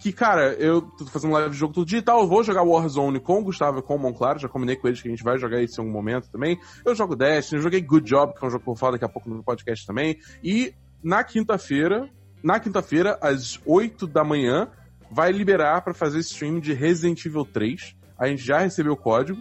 [0.00, 2.20] que, cara, eu tô fazendo live de jogo todo dia e tal.
[2.20, 4.38] Eu vou jogar Warzone com o Gustavo e com o Monclar.
[4.38, 6.58] Já combinei com eles que a gente vai jogar isso em algum momento também.
[6.84, 8.92] Eu jogo Destiny, eu joguei Good Job, que é um jogo que eu vou falar
[8.92, 10.18] daqui a pouco no podcast também.
[10.42, 12.10] E na quinta-feira,
[12.42, 14.68] na quinta-feira, às 8 da manhã,
[15.10, 17.96] vai liberar para fazer stream de Resident Evil 3.
[18.18, 19.40] A gente já recebeu o código.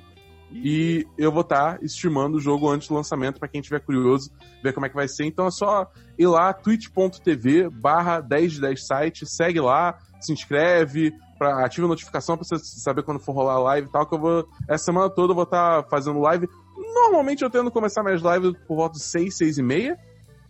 [0.52, 4.32] E eu vou estar tá streamando o jogo antes do lançamento para quem tiver curioso
[4.64, 5.26] ver como é que vai ser.
[5.26, 11.14] Então é só ir lá, twitch.tv barra 10 de 10 site, segue lá, se inscreve,
[11.38, 14.16] pra, ativa a notificação para você saber quando for rolar a live e tal, que
[14.16, 14.48] eu vou.
[14.68, 16.50] Essa semana toda eu vou estar tá fazendo live.
[16.76, 20.00] Normalmente eu tento começar minhas lives por volta de 6, 6 e meia.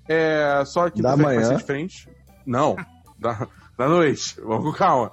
[0.07, 2.09] É, só que vai ser diferente.
[2.49, 2.75] Não,
[3.19, 4.41] da, da noite.
[4.41, 5.12] Vamos com calma.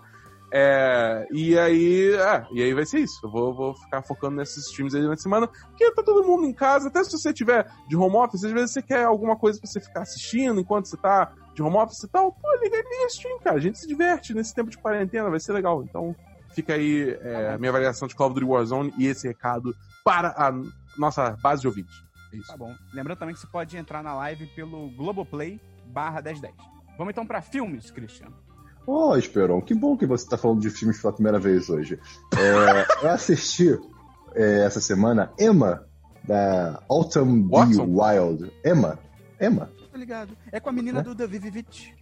[0.51, 3.21] É, e aí, é, e aí vai ser isso.
[3.23, 6.55] Eu vou, vou ficar focando nesses streams aí na semana, porque tá todo mundo em
[6.55, 9.69] casa, até se você tiver de home office, às vezes você quer alguma coisa pra
[9.69, 13.39] você ficar assistindo enquanto você tá de home office e tal, pô, liga, liga stream,
[13.41, 13.57] cara.
[13.57, 15.83] A gente se diverte nesse tempo de quarentena, vai ser legal.
[15.83, 16.17] Então,
[16.55, 20.29] fica aí é, a minha avaliação de Call of Duty Warzone e esse recado para
[20.29, 20.53] a
[20.97, 21.95] nossa base de ouvintes.
[22.33, 22.47] É isso.
[22.47, 22.75] Tá bom.
[22.95, 26.76] Lembrando também que você pode entrar na live pelo Globoplay barra 1010.
[26.97, 28.35] Vamos então para filmes, Cristiano.
[28.87, 31.99] Oh, Esperon, que bom que você está falando de filmes pela primeira vez hoje.
[32.37, 33.77] É, eu assisti
[34.35, 35.85] é, essa semana Emma,
[36.23, 37.57] da Autumn B.
[37.81, 38.53] Wild.
[38.65, 38.99] Emma?
[39.41, 39.71] Emma?
[39.91, 40.37] Tô ligado.
[40.53, 41.03] É com a menina é?
[41.03, 41.95] do David Vivit.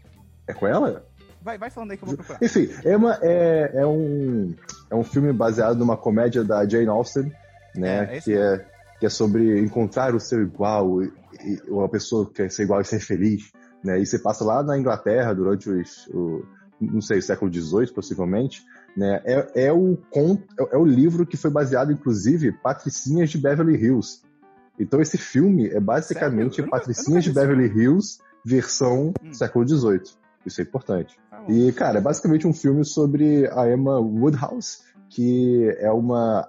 [0.46, 1.06] É com ela?
[1.40, 2.38] Vai, vai falando aí que eu vou procurar.
[2.42, 4.54] Enfim, Emma é, é, um,
[4.90, 7.32] é um filme baseado numa comédia da Jane Austen,
[7.74, 8.16] né?
[8.16, 8.66] É, que, é,
[8.98, 12.80] que é sobre encontrar o seu igual, e, e, uma pessoa que quer ser igual
[12.80, 13.52] e ser feliz.
[13.84, 14.00] Né?
[14.00, 16.42] E você passa lá na Inglaterra durante os, o,
[16.80, 18.64] não sei, século XVIII, possivelmente,
[18.96, 19.20] né?
[19.24, 23.76] É, é, o conto, é, é o livro que foi baseado, inclusive, Patricinhas de Beverly
[23.76, 24.22] Hills.
[24.78, 26.70] Então esse filme é basicamente Sério?
[26.70, 29.32] Patricinhas de Beverly Hills versão hum.
[29.32, 30.02] século XVIII.
[30.44, 31.16] Isso é importante.
[31.30, 36.48] Ah, e, cara, é basicamente um filme sobre a Emma Woodhouse, que é uma,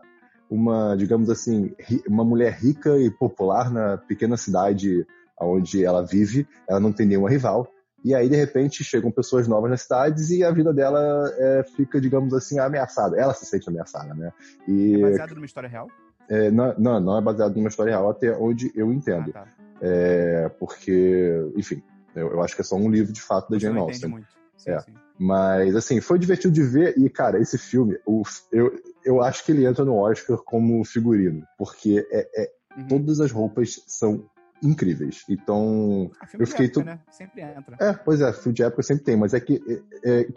[0.49, 1.73] uma, digamos assim,
[2.07, 5.05] uma mulher rica e popular na pequena cidade
[5.39, 7.67] onde ela vive, ela não tem nenhuma rival.
[8.03, 11.99] E aí, de repente, chegam pessoas novas nas cidades e a vida dela é, fica,
[11.99, 13.19] digamos assim, ameaçada.
[13.19, 14.31] Ela se sente ameaçada, né?
[14.67, 15.87] E, é baseado numa história real?
[16.29, 19.31] É, não, não, não, é baseado numa história real, até onde eu entendo.
[19.33, 19.47] Ah, tá.
[19.81, 21.81] é, porque, enfim,
[22.15, 24.23] eu, eu, acho que é só um livro de fato da Você Jane Austen.
[24.55, 24.79] Sim, é.
[24.81, 24.93] Sim.
[25.17, 26.95] Mas, assim, foi divertido de ver.
[26.97, 28.21] E, cara, esse filme, o,
[28.51, 28.71] eu,
[29.03, 31.43] eu acho que ele entra no Oscar como figurino.
[31.57, 32.87] Porque é, é uhum.
[32.87, 34.25] todas as roupas são
[34.65, 35.23] incríveis.
[35.29, 36.99] Então, Ah, filme Eu de fiquei época, to- né?
[37.09, 37.77] Sempre entra.
[37.79, 39.61] é, pois é, filme de época sempre tem, mas é que
[40.03, 40.27] é, é,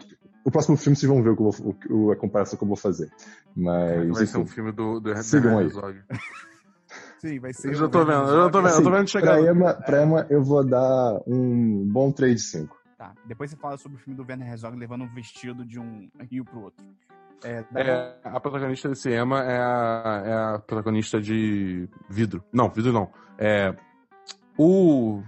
[0.45, 2.77] o próximo filme vocês vão ver o que vou, o- a comparação que eu vou
[2.77, 3.11] fazer.
[3.55, 5.65] Mas, Vai ser um filme do, do Sigam aí.
[5.65, 5.99] Herzog.
[7.19, 7.67] Sim, vai ser.
[7.69, 9.37] Eu já tô vendo, eu já tô vendo, eu tô vendo assim, chegar.
[9.41, 12.79] pra, Emma, pra Emma eu vou dar um bom 3 de 5.
[12.97, 13.13] Tá.
[13.25, 16.43] Depois você fala sobre o filme do Werner Herzog levando um vestido de um rio
[16.45, 16.85] pro outro.
[17.43, 22.43] É, É, a protagonista desse Emma é a, é a protagonista de Vidro.
[22.51, 23.09] Não, Vidro não.
[23.37, 23.73] É.
[24.61, 25.23] O.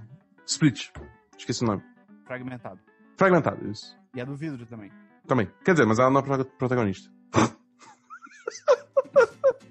[0.46, 0.89] Split.
[1.38, 1.82] Esqueci o nome.
[2.26, 2.80] fragmentado.
[3.15, 3.98] Fragmentado, isso.
[4.13, 4.91] E é do vidro também.
[5.26, 5.50] Também.
[5.63, 7.10] Quer dizer, mas ela não é prota- protagonista.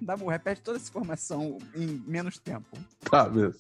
[0.01, 2.67] Dabu, repete toda essa informação em menos tempo.
[3.11, 3.59] Tá, beleza.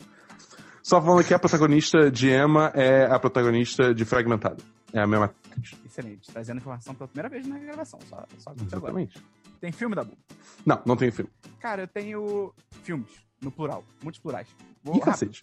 [0.82, 4.64] Só falando que a protagonista de Emma é a protagonista de Fragmentado.
[4.92, 5.76] É a mesma atriz.
[5.84, 6.32] Excelente.
[6.32, 8.00] Trazendo informação pela primeira vez na gravação.
[8.08, 8.66] Só, só agora.
[8.66, 9.22] Exatamente.
[9.60, 10.16] Tem filme, Dabu?
[10.64, 11.30] Não, não tem filme.
[11.60, 13.10] Cara, eu tenho filmes,
[13.42, 13.84] no plural.
[14.02, 14.48] Muitos plurais.
[14.82, 15.36] Vou Ih, rápido.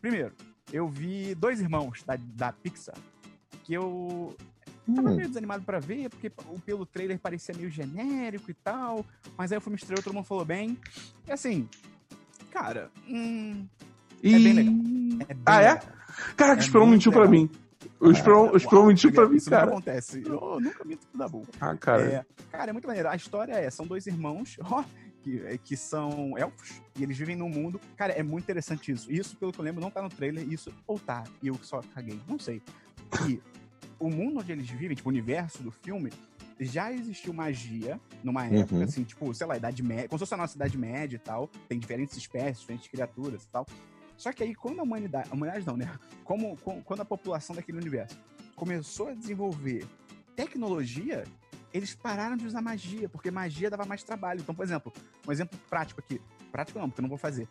[0.00, 0.32] Primeiro,
[0.72, 2.96] eu vi Dois Irmãos, da, da Pixar,
[3.64, 4.34] que eu
[4.96, 9.04] tava Hum, meio desanimado pra ver, porque o- pelo trailer parecia meio genérico e tal,
[9.36, 10.76] mas aí o filme estreou, todo mundo falou bem.
[11.26, 11.68] E assim,
[12.50, 13.66] cara, hum,
[14.22, 14.34] E...
[14.34, 14.74] É bem legal.
[15.28, 15.72] é bem Ah, é?
[15.74, 15.88] legal.
[16.36, 17.48] Caraca, o É Esperon muito mentiu pra mim.
[17.98, 19.70] O Esperon, o Esperon Uau, mentiu pra mim, Isso cara.
[19.70, 20.22] acontece.
[20.26, 21.46] Eu nunca minto pro Dabu.
[21.60, 22.02] Ah, cara.
[22.02, 23.08] É, cara, é muito maneiro.
[23.08, 24.84] A história é, são dois irmãos, ó,
[25.22, 27.80] que, é, que são elfos, e eles vivem num mundo.
[27.96, 29.10] Cara, é muito interessante isso.
[29.12, 31.80] Isso, pelo que eu lembro, não tá no trailer, isso, ou tá, e eu só
[31.94, 32.62] caguei, não sei.
[33.18, 33.40] Que
[33.98, 36.10] o mundo onde eles vivem, tipo, o universo do filme,
[36.58, 38.82] já existiu magia numa época, Uhum.
[38.82, 41.48] assim, tipo, sei lá, Idade Média, como se fosse a nossa Idade Média e tal,
[41.68, 43.66] tem diferentes espécies, diferentes criaturas e tal.
[44.16, 45.98] Só que aí, quando a humanidade, a humanidade não, né?
[46.24, 48.18] Como, com- quando a população daquele universo
[48.54, 49.86] começou a desenvolver
[50.36, 51.24] tecnologia,
[51.72, 54.40] eles pararam de usar magia, porque magia dava mais trabalho.
[54.40, 54.92] Então, por exemplo,
[55.26, 56.20] um exemplo prático aqui.
[56.50, 57.48] Prático não, porque eu não vou fazer.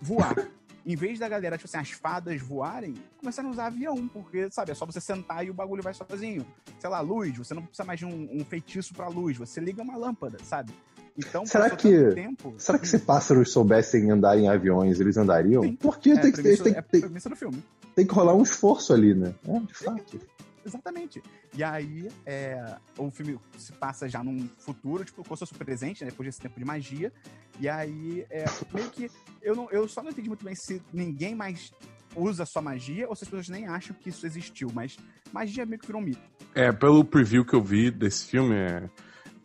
[0.00, 0.34] Voar.
[0.84, 4.72] em vez da galera, tipo assim, as fadas voarem, começaram a usar avião, porque, sabe,
[4.72, 6.46] é só você sentar e o bagulho vai sozinho.
[6.78, 9.82] Sei lá, luz, você não precisa mais de um, um feitiço pra luz, você liga
[9.82, 10.72] uma lâmpada, sabe?
[11.16, 12.54] Então, Será que- tempo...
[12.56, 15.62] Será que se pássaros soubessem andar em aviões, eles andariam?
[15.62, 15.76] Sim.
[15.76, 17.62] Porque é, tem, que, premissa, tem, é tem, premissa do filme.
[17.94, 19.34] tem que rolar um esforço ali, né?
[19.46, 20.20] É, de fato.
[20.64, 21.22] Exatamente.
[21.56, 25.58] E aí, é, o filme se passa já num futuro, tipo, como se fosse o
[25.58, 27.12] presente, né, depois desse tempo de magia.
[27.58, 29.10] E aí, é, meio que.
[29.42, 31.72] Eu, não, eu só não entendi muito bem se ninguém mais
[32.14, 34.68] usa só magia ou se as pessoas nem acham que isso existiu.
[34.74, 34.96] Mas
[35.32, 36.20] magia meio que virou um mito.
[36.54, 38.90] É, pelo preview que eu vi desse filme, é...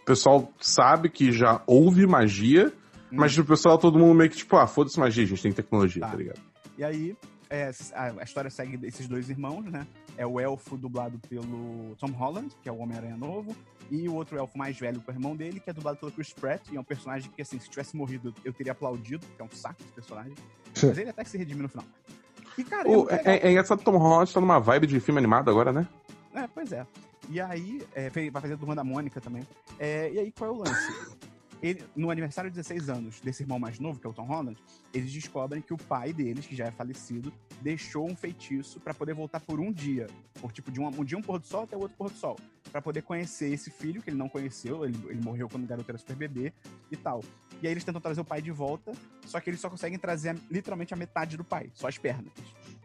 [0.02, 2.74] o pessoal sabe que já houve magia,
[3.12, 3.18] Hum.
[3.18, 6.02] mas o pessoal, todo mundo meio que tipo, ah, foda-se magia, a gente tem tecnologia,
[6.02, 6.10] Tá.
[6.10, 6.42] tá, ligado?
[6.76, 7.16] E aí,
[7.50, 9.86] é, a, a história segue desses dois irmãos, né?
[10.18, 13.56] É o elfo dublado pelo Tom Holland, que é o Homem-Aranha novo,
[13.92, 16.12] e o outro elfo mais velho, que é o irmão dele, que é dublado pelo
[16.12, 19.42] Chris Pratt, e é um personagem que, assim, se tivesse morrido, eu teria aplaudido, porque
[19.42, 20.34] é um saco esse personagem.
[20.82, 21.86] Mas ele até que se redime no final.
[22.58, 25.18] E, cara, O- é, é, é engraçado que Tom Holland tá numa vibe de filme
[25.20, 25.88] animado agora, né?
[26.34, 26.86] É, pois é.
[27.30, 29.44] E aí, é, vai fazer a Turma da Mônica também.
[29.80, 30.94] É, e aí, qual é o lance?
[31.62, 34.58] Ele, no aniversário de 16 anos desse irmão mais novo, que é o Tom Holland,
[34.94, 39.14] eles descobrem que o pai deles, que já é falecido, deixou um feitiço pra poder
[39.14, 40.08] voltar por um dia.
[40.40, 42.18] Por tipo, de um, um dia um pôr do sol até o outro pôr do
[42.18, 42.38] sol.
[42.72, 45.90] Pra poder conhecer esse filho que ele não conheceu, ele, ele morreu quando o garoto
[45.90, 46.54] era super bebê
[46.92, 47.24] e tal.
[47.62, 48.92] E aí eles tentam trazer o pai de volta,
[49.26, 52.34] só que eles só conseguem trazer literalmente a metade do pai, só as pernas.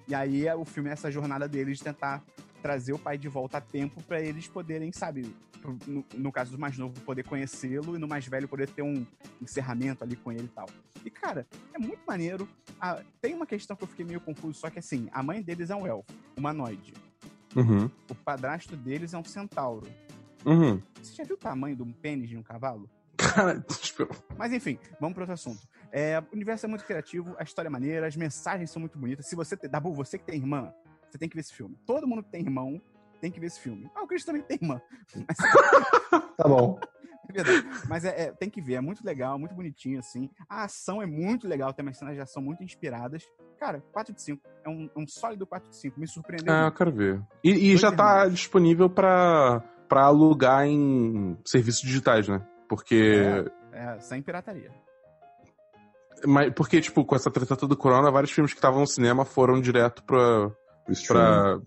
[0.07, 2.23] E aí é- o filme é essa jornada deles de tentar
[2.63, 6.51] trazer o pai de volta a tempo pra eles poderem, sabe, pro- no, no caso
[6.53, 9.07] do mais novo, poder conhecê-lo e no mais velho poder ter um
[9.41, 10.67] encerramento ali com ele e tal.
[11.05, 12.49] E, cara, é muito maneiro.
[12.81, 15.71] Ah, tem uma questão que eu fiquei meio confuso, só que assim, a mãe deles
[15.71, 16.93] é um elfo, humanoide.
[17.55, 17.91] Uhum.
[18.09, 19.87] O padrasto deles é um centauro.
[20.45, 20.81] Uhum.
[21.03, 22.89] Você já viu o tamanho de um pênis de um cavalo?
[23.17, 25.61] Cara, tipo, Mas enfim, vamos para outro assunto.
[25.93, 29.27] É, o universo é muito criativo, a história é maneira, as mensagens são muito bonitas.
[29.27, 29.69] Se você tem.
[29.69, 30.73] Dabu, você que tem irmã,
[31.11, 31.77] você tem que ver esse filme.
[31.85, 32.81] Todo mundo que tem irmão
[33.21, 33.91] tem que ver esse filme.
[33.95, 34.81] Ah, o Chris também tem irmã.
[35.29, 35.37] Mas,
[36.37, 36.79] Tá bom.
[37.29, 37.67] é verdade.
[37.89, 40.29] Mas é, é- tem que ver, é muito legal, muito bonitinho, assim.
[40.49, 43.25] A ação é muito legal, tem umas cenas de ação muito inspiradas.
[43.59, 44.43] Cara, 4 de 5.
[44.65, 46.01] É um, um sólido 4 de 5.
[46.01, 46.53] Me surpreendeu.
[46.53, 47.23] ah, eu quero ver.
[47.45, 48.35] E, e já tá irmãos.
[48.35, 52.45] disponível pra, pra alugar em serviços digitais, né?
[52.69, 53.45] Porque.
[53.73, 54.71] É, sem pirataria.
[56.27, 59.61] Mas, porque, tipo, com essa treta do corona, vários filmes que estavam no cinema foram
[59.61, 60.51] direto pra,
[61.09, 61.61] pra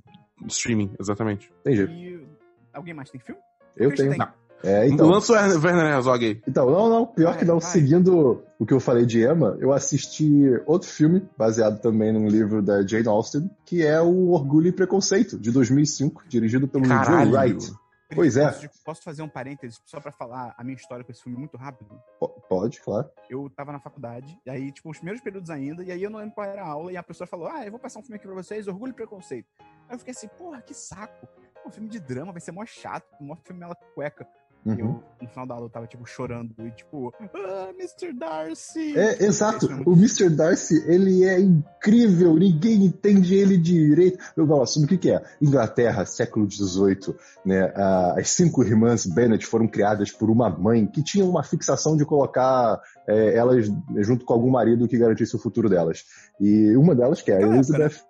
[0.48, 1.52] streaming, exatamente.
[1.62, 1.84] Entendi.
[1.84, 2.28] E.
[2.74, 3.40] Alguém mais tem filme?
[3.78, 4.12] Eu Chris tenho.
[4.12, 4.20] tem.
[4.20, 4.44] Não.
[4.64, 5.10] É, então.
[5.10, 6.42] Lança o Werner Herzog aí.
[6.48, 7.60] Então, não, não, pior Vai, que não.
[7.60, 7.70] vai.
[7.70, 12.62] Seguindo o que eu falei de Emma, eu assisti outro filme, baseado também num livro
[12.62, 17.30] da Jane Austen, que é o Orgulho e Preconceito, de 2005, dirigido pelo Joe.
[17.30, 17.74] Wright.
[18.16, 18.46] Pois é.
[18.46, 21.58] Posso, posso fazer um parênteses só pra falar a minha história com esse filme muito
[21.58, 21.90] rápido?
[22.20, 23.10] P- Pode, claro.
[23.30, 26.20] Eu tava na faculdade, e aí, tipo, os primeiros períodos ainda, e aí eu não
[26.20, 28.16] lembro qual era a aula, e a professora falou: Ah, eu vou passar um filme
[28.18, 29.48] aqui pra vocês, Orgulho e Preconceito.
[29.88, 31.28] Aí eu fiquei assim, porra, que saco.
[31.66, 34.28] Um filme de drama, vai ser mó chato, mó filme mela cueca.
[34.66, 34.76] Uhum.
[34.80, 38.14] eu, no final da aula, eu tava, tipo, chorando, e tipo, ah, Mr.
[38.14, 38.98] Darcy.
[38.98, 39.68] É, exato.
[39.68, 40.30] Filme- O Mr.
[40.30, 44.18] Darcy, ele é incrível, ninguém entende ele direito.
[44.38, 45.22] Eu falo, sobre o que, que é?
[45.42, 47.74] Inglaterra, século XVIII, né?
[48.18, 52.82] As cinco irmãs Bennet foram criadas por uma mãe que tinha uma fixação de colocar
[53.08, 56.06] é, elas junto com algum marido que garantisse o futuro delas.
[56.40, 58.02] E uma delas, que é a Elizabeth.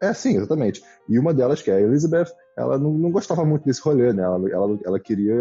[0.00, 0.80] É, sim, exatamente.
[1.08, 4.22] E uma delas, que é a Elizabeth, ela não, não gostava muito desse rolê, né?
[4.22, 5.36] Ela, ela, ela queria,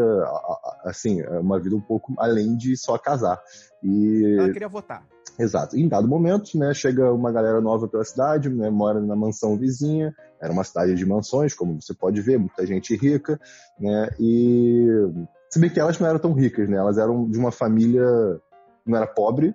[0.85, 3.41] assim, uma vida um pouco além de só casar.
[3.83, 5.03] E Ela queria votar.
[5.39, 5.77] Exato.
[5.77, 10.13] Em dado momento, né, chega uma galera nova pela cidade, né, mora na mansão vizinha.
[10.41, 13.39] Era uma cidade de mansões, como você pode ver, muita gente rica,
[13.79, 14.09] né?
[14.19, 14.87] E
[15.49, 16.77] se bem que elas não eram tão ricas, né?
[16.77, 18.05] Elas eram de uma família
[18.85, 19.53] não era pobre,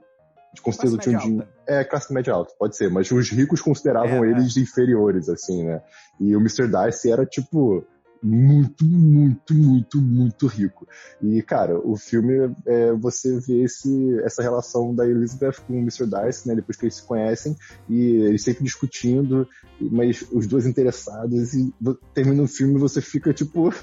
[0.96, 1.46] média dinheiro.
[1.48, 1.62] alta.
[1.66, 5.82] É, classe média alta, pode ser, mas os ricos consideravam É, eles inferiores, assim, né?
[6.20, 6.68] E o Mr.
[6.68, 7.84] Darcy era, tipo,
[8.22, 10.86] muito, muito, muito, muito rico.
[11.20, 16.06] E, cara, o filme, é, você vê esse, essa relação da Elizabeth com o Mr.
[16.06, 16.54] Darcy, né?
[16.54, 17.56] Depois que eles se conhecem,
[17.88, 19.48] e eles sempre discutindo,
[19.80, 21.74] mas os dois interessados, e
[22.14, 23.70] termina o filme e você fica, tipo...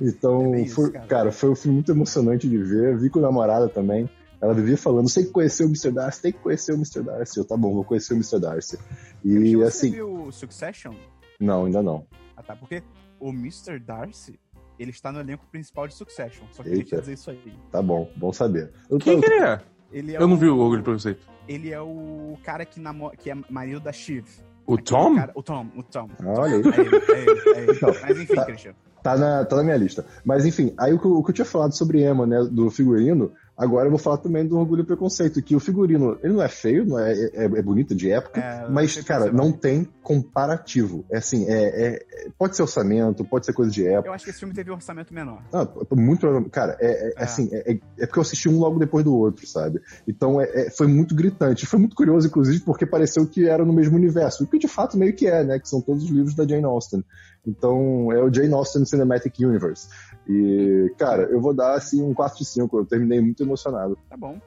[0.00, 1.06] então, É isso, foi, cara.
[1.06, 2.96] cara, foi um filme muito emocionante de ver.
[2.98, 4.08] Vi com a namorada também.
[4.40, 5.92] Ela vivia falando, você tem que conhecer o Mr.
[5.92, 7.02] Darcy, tem que conhecer o Mr.
[7.02, 7.38] Darcy.
[7.38, 8.40] Eu, tá bom, vou conhecer o Mr.
[8.40, 8.76] Darcy.
[9.24, 10.94] E Christian, você assim, viu Succession?
[11.42, 12.06] Não, ainda não.
[12.36, 12.54] Ah, tá.
[12.56, 12.82] Porque
[13.20, 13.78] o Mr.
[13.78, 14.38] Darcy,
[14.78, 16.44] ele está no elenco principal de Succession.
[16.52, 17.00] Só queria te Eita.
[17.00, 17.52] dizer isso aí.
[17.70, 18.70] Tá bom, bom saber.
[18.90, 19.60] Eu, Quem tô- que ele é?
[19.92, 21.26] Ele é Eu não o- vi o Orgulho e Preconceito.
[21.46, 23.10] Ele é o cara que, namo...
[23.10, 24.26] que é marido da Shiv.
[24.66, 25.16] O Aquele Tom?
[25.16, 26.08] cara- O Tom, o Tom.
[26.20, 26.62] Ah, olha aí.
[26.62, 27.72] É ele, é ele, é ele.
[27.72, 28.44] Então, Mas enfim, tá.
[28.46, 28.74] Christian.
[29.02, 30.06] Tá na, tá na minha lista.
[30.24, 32.70] Mas enfim, aí o que, eu- o que eu tinha falado sobre Emma, né, do
[32.70, 36.42] figurino, agora eu vou falar também do Orgulho e Preconceito, que o figurino, ele não
[36.42, 41.04] é feio, não é, é, é bonito de época, É, mas, cara, não tem comparativo.
[41.10, 44.08] É assim, é, é- pode ser orçamento, pode ser coisa de época.
[44.08, 45.42] Eu acho que esse filme teve um orçamento menor.
[45.52, 46.52] Ah, muito provavelmente.
[46.52, 47.22] Cara, é, é- É.
[47.24, 49.80] assim, é, porque eu assisti um logo depois do outro, sabe?
[50.06, 50.38] Então
[50.76, 51.66] foi muito gritante.
[51.66, 54.44] Foi muito curioso, inclusive, porque pareceu que era no mesmo universo.
[54.44, 55.58] O que de fato meio que é, né?
[55.58, 57.04] Que são todos os livros da Jane Austen.
[57.46, 59.88] Então é o Jane Austen Cinematic Universe.
[60.28, 62.78] E, cara, eu vou dar assim um 4 de 5.
[62.78, 63.98] Eu terminei muito emocionado.
[64.08, 64.40] Tá bom.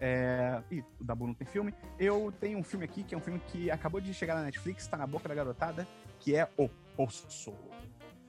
[0.00, 0.60] É...
[0.70, 1.74] Ih, o Dabu não tem filme.
[1.98, 4.86] Eu tenho um filme aqui, que é um filme que acabou de chegar na Netflix,
[4.86, 5.86] tá na boca da garotada,
[6.18, 7.52] que é O Poço.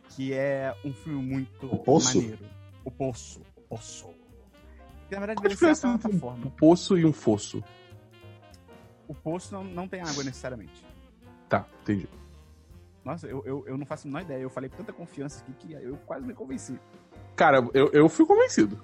[0.10, 2.18] Que é um filme muito O Poço?
[2.18, 2.46] maneiro.
[2.84, 3.42] O Poço.
[3.56, 4.10] O Poço.
[5.08, 6.46] Que na verdade deve ser a diferença entre plataforma.
[6.46, 7.64] um poço e um fosso?
[9.08, 10.86] O Poço não, não tem água necessariamente.
[11.50, 12.08] Tá, entendi.
[13.04, 14.42] Nossa, eu, eu, eu não faço a menor ideia.
[14.42, 16.80] Eu falei com tanta confiança aqui que eu quase me convenci.
[17.36, 18.82] Cara, eu, eu fui convencido.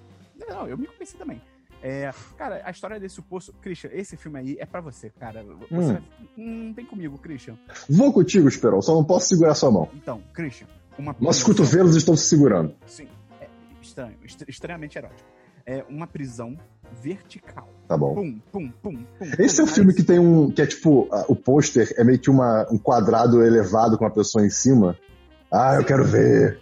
[0.49, 1.41] Não, eu me convenci também.
[1.83, 3.53] É, cara, a história desse poço.
[3.61, 5.43] Christian, esse filme aí é pra você, cara.
[5.43, 5.93] Você Hum.
[5.93, 6.03] vai-
[6.37, 7.57] Hum, vem comigo, Christian.
[7.87, 9.87] Vou contigo, Esperon, só não posso segurar sua mão.
[9.93, 12.75] Então, Christian, uma Nossos prisão- cotovelos estão se segurando.
[12.87, 13.07] Sim,
[13.39, 13.47] é
[13.81, 15.29] estranho, est- estranhamente erótico.
[15.65, 16.57] É uma prisão
[17.01, 17.69] vertical.
[17.87, 18.13] Tá bom.
[18.15, 19.05] Pum, pum, pum.
[19.39, 20.51] Esse é o filme que tem um.
[20.51, 21.07] que é tipo.
[21.27, 24.97] o pôster é meio que uma, um quadrado elevado com uma pessoa em cima.
[25.51, 26.61] Ah, eu quero ver.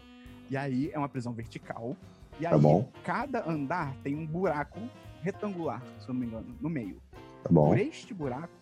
[0.49, 1.95] E aí é uma prisão vertical.
[2.39, 2.87] E Tá aí, bom.
[3.03, 4.79] cada andar tem um buraco
[5.21, 7.01] retangular, se eu não me engano, no meio.
[7.43, 8.53] Tá bom, Por este buraco,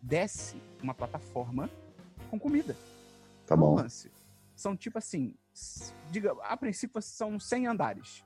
[0.00, 1.68] desce uma plataforma
[2.30, 2.76] com comida.
[3.46, 3.74] tá bom.
[3.74, 4.10] lance?
[4.54, 5.34] São tipo assim,
[6.10, 8.22] diga, a princípio são 100 andares.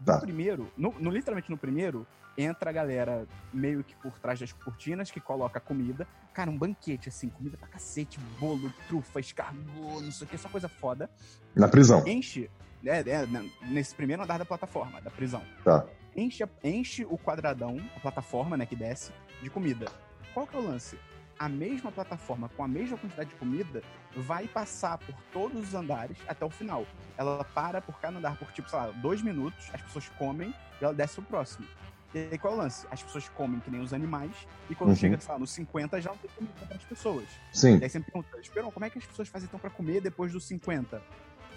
[0.00, 0.18] No Tá.
[0.20, 5.10] primeiro, no, no- literalmente no primeiro, entra a galera meio que por trás das cortinas
[5.10, 6.06] que coloca comida.
[6.32, 10.48] Cara, um banquete assim, comida pra cacete, bolo, trufa, escargot, não sei o que, só
[10.48, 11.08] coisa foda.
[11.54, 12.02] Na prisão.
[12.06, 12.50] Enche,
[12.84, 13.26] é, é,
[13.62, 15.42] nesse primeiro andar da plataforma, da prisão.
[15.62, 15.86] Tá.
[16.16, 19.86] Enche, enche o quadradão, a plataforma, né, que desce, de comida.
[20.32, 20.98] Qual que é o lance?
[21.44, 23.82] A mesma plataforma com a mesma quantidade de comida
[24.16, 26.86] vai passar por todos os andares até o final.
[27.18, 30.84] Ela para por cada andar por, tipo, sei lá, dois minutos, as pessoas comem e
[30.84, 31.66] ela desce pro próximo.
[32.14, 32.86] E aí qual é o lance?
[32.90, 34.30] As pessoas comem que nem os animais,
[34.70, 34.96] e quando Uhum.
[34.96, 37.28] chega, sei lá, nos 50 já não tem comida para as pessoas.
[37.52, 37.76] Sim.
[37.78, 40.00] E aí você me pergunta, Esperão, como é que as pessoas fazem então pra comer
[40.00, 41.02] depois dos 50?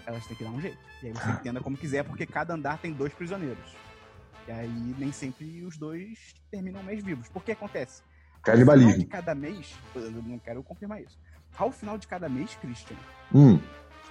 [0.04, 0.76] Elas têm que dar um jeito.
[1.02, 3.74] E aí você entenda como quiser, porque cada andar tem dois prisioneiros.
[4.46, 7.26] E aí nem sempre os dois terminam o mês vivos.
[7.30, 7.54] Por que
[8.50, 8.62] acontece?
[8.62, 8.90] Ao Canibalismo.
[8.92, 11.18] final de cada mês, eu não quero confirmar isso.
[11.56, 12.96] Ao final de cada mês, Christian,
[13.34, 13.58] Hum,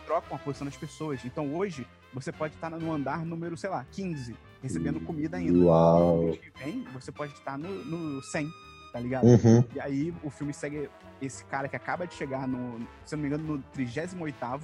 [0.06, 1.24] trocam a posição das pessoas.
[1.26, 5.58] Então hoje, você pode estar no andar número, sei lá, 15, recebendo comida ainda.
[5.60, 6.18] Uau.
[6.18, 8.50] No mês que vem, você pode estar no, no 100,
[8.94, 9.26] tá ligado?
[9.26, 9.64] Uhum.
[9.76, 10.90] E aí o filme segue
[11.22, 14.16] esse cara que acaba de chegar no, se eu não me engano, no 38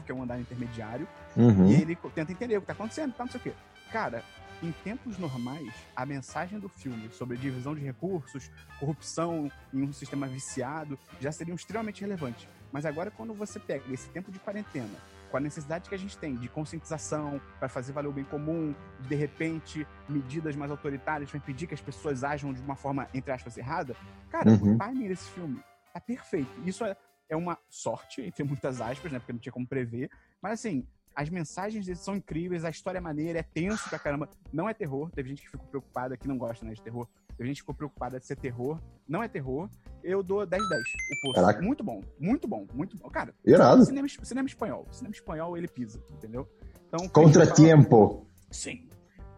[0.05, 1.67] que é um andar intermediário, Uhum.
[1.67, 3.53] e ele tenta entender o que tá acontecendo, tá, não sei o quê.
[3.91, 4.23] Cara,
[4.63, 8.49] em tempos normais, a mensagem do filme sobre divisão de recursos,
[8.79, 12.47] corrupção em um sistema viciado, já seriam extremamente relevantes.
[12.71, 14.89] Mas agora, quando você pega esse tempo de quarentena,
[15.29, 18.73] com a necessidade que a gente tem de conscientização para fazer valer o bem comum,
[19.01, 23.31] de repente, medidas mais autoritárias para impedir que as pessoas ajam de uma forma, entre
[23.31, 23.95] aspas, errada,
[24.29, 24.75] cara, Uhum.
[24.75, 25.59] o timing desse filme
[25.91, 26.51] tá perfeito.
[26.65, 26.95] Isso é,
[27.27, 29.19] é uma sorte, entre muitas aspas, né?
[29.19, 30.09] Porque não tinha como prever.
[30.41, 34.29] Mas assim, as mensagens deles são incríveis, a história é maneira, é tenso pra caramba.
[34.51, 37.07] Não é terror, teve gente que ficou preocupada, que não gosta né, de terror.
[37.37, 38.79] Teve gente que ficou preocupada de ser terror.
[39.07, 39.69] Não é terror.
[40.03, 41.35] Eu dou 10 10 o posto.
[41.35, 41.61] Caraca.
[41.61, 43.09] Muito bom, muito bom, muito bom.
[43.09, 43.85] Cara, Irado.
[43.85, 44.87] cinema, cinema espanhol.
[44.91, 46.47] Cinema espanhol, ele pisa, entendeu?
[46.87, 48.27] Então, Contratempo.
[48.51, 48.87] Sim.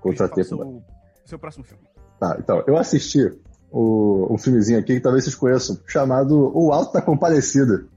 [0.02, 0.44] Contratempo.
[0.44, 0.84] Seu,
[1.26, 1.84] seu próximo filme.
[2.20, 3.32] Tá, então, eu assisti
[3.72, 7.88] o, um filmezinho aqui que talvez vocês conheçam, chamado O Alto da Compadecida.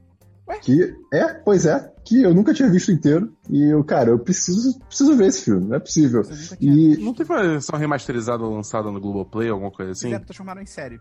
[0.48, 0.58] Ué?
[0.58, 3.30] Que é, pois é, que eu nunca tinha visto inteiro.
[3.50, 6.22] E eu, cara, eu preciso, preciso ver esse filme, não é possível.
[6.58, 10.06] E, Não teve uma versão remasterizada lançada no Globoplay, alguma coisa assim?
[10.06, 10.98] Fizeram, transformaram em série.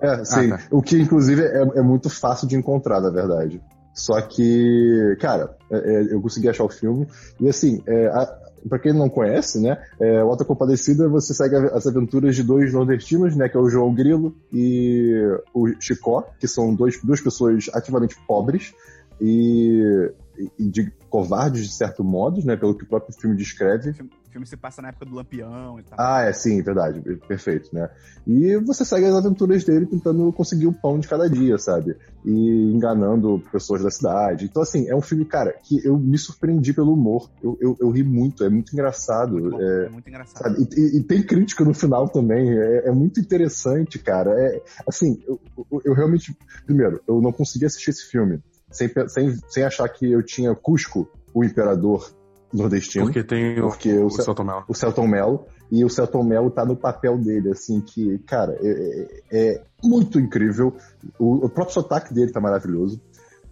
[0.00, 0.60] é, sim, tá.
[0.70, 3.62] o que inclusive é, é muito fácil de encontrar, na verdade.
[3.94, 7.06] Só que, cara, é, é, eu consegui achar o filme.
[7.40, 8.26] E assim, é, a,
[8.68, 12.70] pra quem não conhece, né, é, o Alta Compadecida você segue as aventuras de dois
[12.70, 15.14] nordestinos, né, que é o João Grilo e
[15.54, 18.74] o Chicó, que são dois, duas pessoas ativamente pobres
[19.20, 20.10] e,
[20.58, 23.90] e de covardes, de certo modo, né, pelo que o próprio filme descreve.
[23.90, 25.96] O filme, o filme se passa na época do Lampião e tal.
[26.00, 27.88] Ah, é, sim, verdade, perfeito, né?
[28.26, 31.94] E você segue as aventuras dele tentando conseguir o pão de cada dia, sabe?
[32.24, 34.46] E enganando pessoas da cidade.
[34.46, 37.30] Então, assim, é um filme, cara, que eu me surpreendi pelo humor.
[37.42, 39.32] Eu, eu, eu ri muito, é muito engraçado.
[39.34, 40.56] Muito bom, é, é muito engraçado.
[40.58, 44.30] E, e- e tem crítica no final também, é, é muito interessante, cara.
[44.30, 45.38] É, assim, eu,
[45.70, 46.36] eu- eu realmente.
[46.66, 48.40] Primeiro, eu não consegui assistir esse filme
[48.74, 52.12] sem, sem, sem achar que eu tinha Cusco, o imperador
[52.52, 53.06] nordestino.
[53.06, 54.64] Porque tem o, Porque o o Cel- Celton Mello.
[54.68, 59.22] o Celton Mello, e o Celton Mello tá no papel dele, assim, que, cara, é,
[59.32, 60.76] é- é muito incrível.
[61.18, 63.00] O, o próprio sotaque dele tá maravilhoso.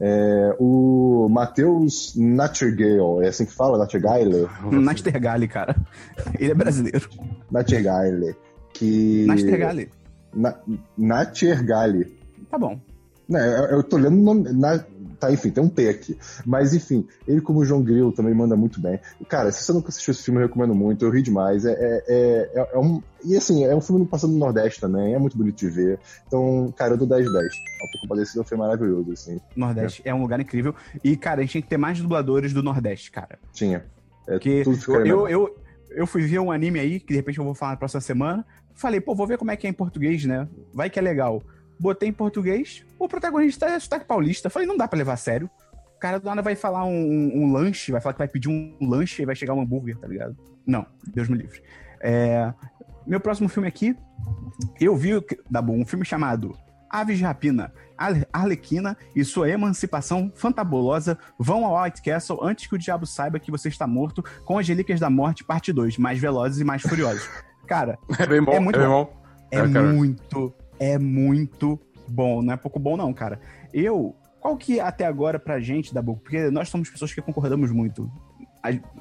[0.05, 3.79] É, o Matheus Natchergale, é assim que fala?
[3.79, 4.49] Natchergale?
[4.71, 5.77] Nastergali, cara.
[6.39, 7.09] Ele é brasileiro.
[7.51, 8.35] Natchergale.
[8.73, 9.25] Que...
[9.27, 9.91] Nastergali.
[10.35, 10.57] Na,
[10.99, 12.17] Natchergale.
[12.51, 12.81] Tá bom.
[13.29, 14.53] Né, eu, eu tô lendo o nome.
[14.53, 14.85] Na,
[15.23, 16.19] tá, enfim, tem um T aqui.
[16.45, 18.99] Mas enfim, ele como o João Grilo também manda muito bem.
[19.29, 21.65] Cara, se você nunca assistiu esse filme, eu recomendo muito, eu ri demais.
[21.65, 25.15] É, é, é, é- é um, e assim, é um filme passando no Nordeste também,
[25.15, 26.01] é muito bonito de ver.
[26.27, 27.45] Então, cara, eu dou 10 de 10.
[27.45, 29.41] Alto Compadecido foi maravilhoso, assim.
[29.55, 30.13] Nordeste é.
[30.13, 30.75] um lugar incrível.
[31.05, 33.39] E, cara, a gente tem que ter mais dubladores do Nordeste, cara.
[33.53, 33.85] Tinha.
[34.27, 35.59] É, Porque eu, eu, eu,
[35.91, 38.45] eu fui ver um anime aí, que de repente eu vou falar na próxima semana.
[38.75, 40.49] Falei, pô, vou ver como é que é em português, né?
[40.73, 41.43] Vai que é legal.
[41.79, 44.49] Botei em português, o protagonista é sotaque paulista.
[44.51, 45.51] Falei, não dá pra levar a sério.
[45.97, 48.49] O cara do nada vai falar um, um- um lanche, vai falar que vai pedir
[48.49, 50.37] um lanche e vai chegar um hambúrguer, tá ligado?
[50.67, 51.63] Não, Deus me livre.
[52.01, 52.53] É,
[53.07, 53.97] meu próximo filme aqui,
[54.81, 55.13] eu vi
[55.51, 56.57] da bom, um filme chamado
[56.91, 57.73] Aves de Rapina.
[57.97, 63.39] Ar- Arlequina e sua emancipação fantabulosa vão ao White Castle antes que o diabo saiba
[63.39, 66.83] que você está morto com as Relíquias da Morte, parte 2, mais velozes e mais
[66.83, 67.29] furiosos.
[67.67, 69.05] Cara, É bem bom, É é, muito bem bom.
[69.05, 69.23] bom.
[69.53, 70.53] é É, muito,
[70.83, 71.79] é muito
[72.09, 72.43] bom.
[72.43, 73.41] Não é pouco bom, não, cara.
[73.73, 78.11] Eu, qual que até agora pra gente, da Porque nós somos pessoas que concordamos muito.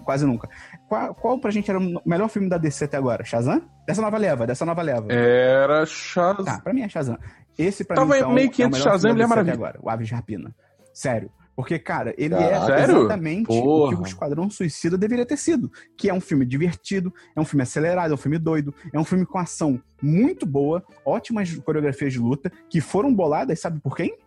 [0.04, 0.48] Quase nunca.
[0.88, 3.24] Qual, qual pra gente era o melhor filme da DC até agora?
[3.24, 3.62] Shazam?
[3.86, 5.12] Dessa nova leva, dessa nova leva.
[5.12, 6.46] Era Shazam.
[6.46, 7.18] Tá, pra mim é Shazam.
[7.58, 9.52] Esse pra Tava mim, então, meio que é o melhor Shazam filme da DC até
[9.52, 10.56] agora, o Aves de Rapina.
[10.94, 11.32] Sério.
[11.62, 12.74] Porque, cara, ele Caraca.
[12.74, 14.02] é exatamente o que Porra.
[14.02, 15.72] o Esquadrão Suicida deveria ter sido.
[15.96, 19.06] Que é um filme divertido, é um filme acelerado, é um filme doido, é um
[19.06, 24.18] filme com ação muito boa, ótimas coreografias de luta, que foram boladas, sabe por quem?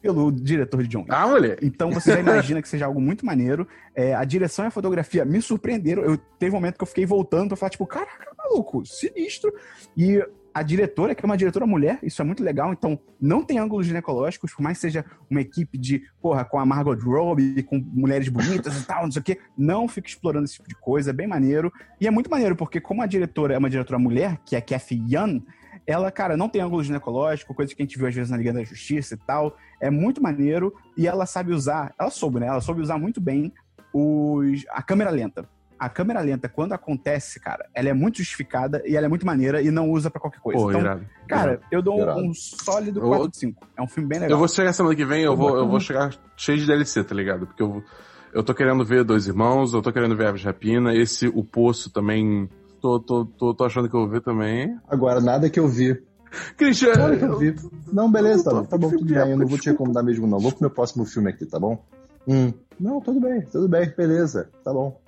[0.00, 1.10] Pelo diretor de John Wick.
[1.10, 1.66] Ah, moleque.
[1.66, 3.66] Então você já imagina que seja algo muito maneiro.
[3.92, 6.04] É, a direção e a fotografia me surpreenderam.
[6.04, 9.52] Eu teve um momento que eu fiquei voltando pra falar, tipo, caraca, maluco, sinistro.
[9.96, 10.24] E
[10.54, 12.72] a diretora, que é uma diretora mulher, isso é muito legal.
[12.72, 16.66] Então, não tem ângulos ginecológicos, por mais que seja uma equipe de, porra, com a
[16.66, 20.54] Margot Robbie, com mulheres bonitas e tal, não sei o quê, não fica explorando esse
[20.54, 21.72] tipo de coisa, é bem maneiro.
[22.00, 25.02] E é muito maneiro, porque como a diretora é uma diretora mulher, que é Kathy
[25.08, 25.42] Young,
[25.86, 28.52] ela, cara, não tem ângulo ginecológico, coisa que a gente viu às vezes na Liga
[28.52, 29.56] da Justiça e tal.
[29.80, 32.46] É muito maneiro e ela sabe usar, ela soube, né?
[32.46, 33.52] Ela soube usar muito bem
[33.92, 35.48] os, a câmera lenta.
[35.82, 39.60] A câmera lenta, quando acontece, cara, ela é muito justificada e ela é muito maneira
[39.60, 40.60] e não usa pra qualquer coisa.
[40.60, 41.04] Pô, então, irado.
[41.26, 42.20] cara, eu dou Irado.
[42.20, 43.66] um, sólido Eu- 4 de 5.
[43.76, 44.36] É um filme bem legal.
[44.36, 47.16] Eu vou chegar semana que vem, eu vou, eu vou chegar cheio de DLC, tá
[47.16, 47.48] ligado?
[47.48, 47.82] Porque eu,
[48.32, 51.42] eu tô querendo ver Dois Irmãos, eu tô querendo ver Aves de Rapina, esse O
[51.42, 52.48] Poço também,
[52.80, 54.78] tô, tô, tô, tô achando que eu vou ver também.
[54.86, 56.00] Agora, nada que eu vi
[56.56, 56.92] Christian.
[56.92, 57.56] Claro que eu vi.
[57.92, 59.32] Não, beleza, tá, tá bom, tudo bem.
[59.32, 60.38] Eu não vou te recomendar mesmo, não.
[60.38, 61.84] Vou pro meu próximo filme aqui, tá bom?
[62.28, 62.52] Hum.
[62.78, 64.48] Não, tudo bem, tudo bem, beleza.
[64.62, 65.01] Tá bom.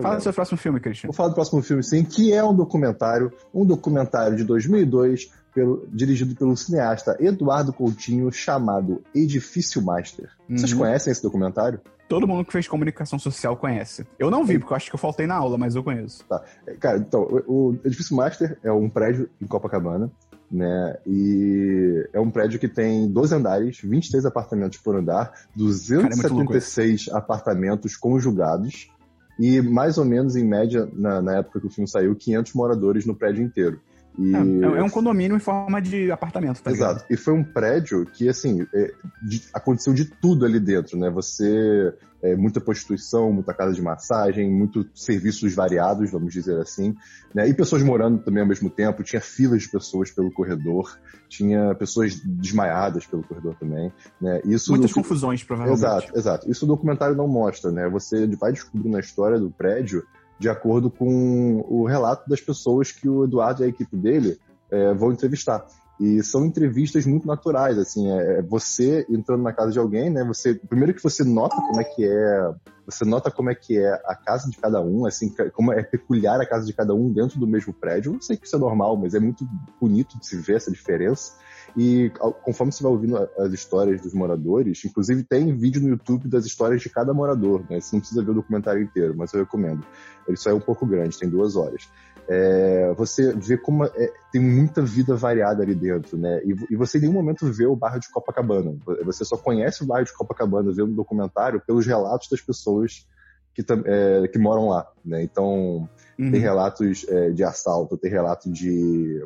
[0.00, 1.08] Fala do seu próximo filme, Christian.
[1.08, 5.86] Vou falar do próximo filme, sim, que é um documentário, um documentário de 2002, pelo,
[5.92, 10.30] dirigido pelo cineasta Eduardo Coutinho, chamado Edifício Master.
[10.48, 10.58] Uhum.
[10.58, 11.80] Vocês conhecem esse documentário?
[12.08, 14.06] Todo mundo que fez comunicação social conhece.
[14.18, 16.24] Eu não vi, porque eu acho que eu faltei na aula, mas eu conheço.
[16.24, 16.42] Tá.
[16.78, 20.10] Cara, então, o, o Edifício Master é um prédio em Copacabana,
[20.50, 20.98] né?
[21.06, 27.18] E é um prédio que tem 12 andares, 23 apartamentos por andar, 276 Cara, é
[27.18, 28.90] apartamentos conjugados
[29.38, 33.06] e mais ou menos, em média, na, na, época que o filme saiu, 500 moradores
[33.06, 33.80] no prédio inteiro.
[34.18, 34.34] E...
[34.34, 36.94] É, é, um condomínio em forma de apartamento, tá Exato.
[36.94, 37.06] Ligado?
[37.10, 38.92] E foi um prédio que, assim, é,
[39.22, 41.10] de, aconteceu de tudo ali dentro, né?
[41.10, 41.92] Você
[42.24, 46.96] é, muita prostituição, muita casa de massagem, muitos serviços variados, vamos dizer assim,
[47.34, 47.46] né?
[47.46, 49.02] e pessoas morando também ao mesmo tempo.
[49.02, 50.98] Tinha filas de pessoas pelo corredor,
[51.28, 53.92] tinha pessoas desmaiadas pelo corredor também.
[54.18, 54.40] Né?
[54.46, 54.94] Isso Muitas no...
[54.94, 55.80] confusões, provavelmente.
[55.80, 56.50] Exato, exato.
[56.50, 57.88] Isso o documentário não mostra, né?
[57.90, 60.02] Você vai descobrindo a história do prédio
[60.38, 64.38] de acordo com o relato das pessoas que o Eduardo e a equipe dele
[64.70, 65.66] é, vão entrevistar.
[66.00, 70.24] E são entrevistas muito naturais, assim, é, é você entrando na casa de alguém, né?
[70.24, 72.52] Você primeiro que você nota como é que é,
[72.84, 76.40] você nota como é que é a casa de cada um, assim, como é peculiar
[76.40, 78.14] a casa de cada um dentro do mesmo prédio.
[78.14, 79.48] Eu sei que isso é normal, mas é muito
[79.80, 81.34] bonito de se ver essa diferença.
[81.76, 82.10] E
[82.42, 86.80] conforme você vai ouvindo as histórias dos moradores, inclusive tem vídeo no YouTube das histórias
[86.80, 87.80] de cada morador, né?
[87.80, 89.84] Você não precisa ver o documentário inteiro, mas eu recomendo.
[90.28, 91.88] Ele só é um pouco grande, tem duas horas
[92.28, 96.40] é, você vê como é, tem muita vida variada ali dentro, né?
[96.44, 98.76] E, e, você em nenhum momento vê o bairro de Copacabana.
[99.04, 103.06] Você só conhece o bairro de Copacabana vendo o documentário pelos relatos das pessoas
[103.54, 105.22] que, é, que moram lá, né?
[105.22, 106.30] Então, uhum.
[106.30, 109.22] tem relatos é, de assalto, tem relato de,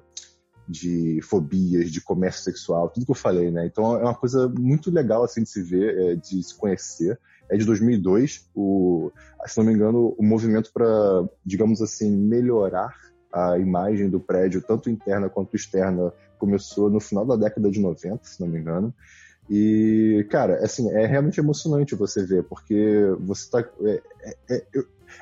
[0.69, 3.67] de fobias, de comércio sexual, tudo que eu falei, né?
[3.67, 7.57] Então, é uma coisa muito legal, assim, de se ver, é, de se conhecer é
[7.57, 8.49] de 2002.
[8.55, 9.11] O,
[9.47, 10.87] se não me engano, o movimento para,
[11.45, 12.95] digamos assim, melhorar
[13.33, 18.25] a imagem do prédio, tanto interna quanto externa, começou no final da década de 90,
[18.25, 18.95] se não me engano.
[19.51, 23.65] E, cara, assim, é realmente emocionante você ver, porque você tá.
[23.83, 24.03] É,
[24.51, 24.67] é,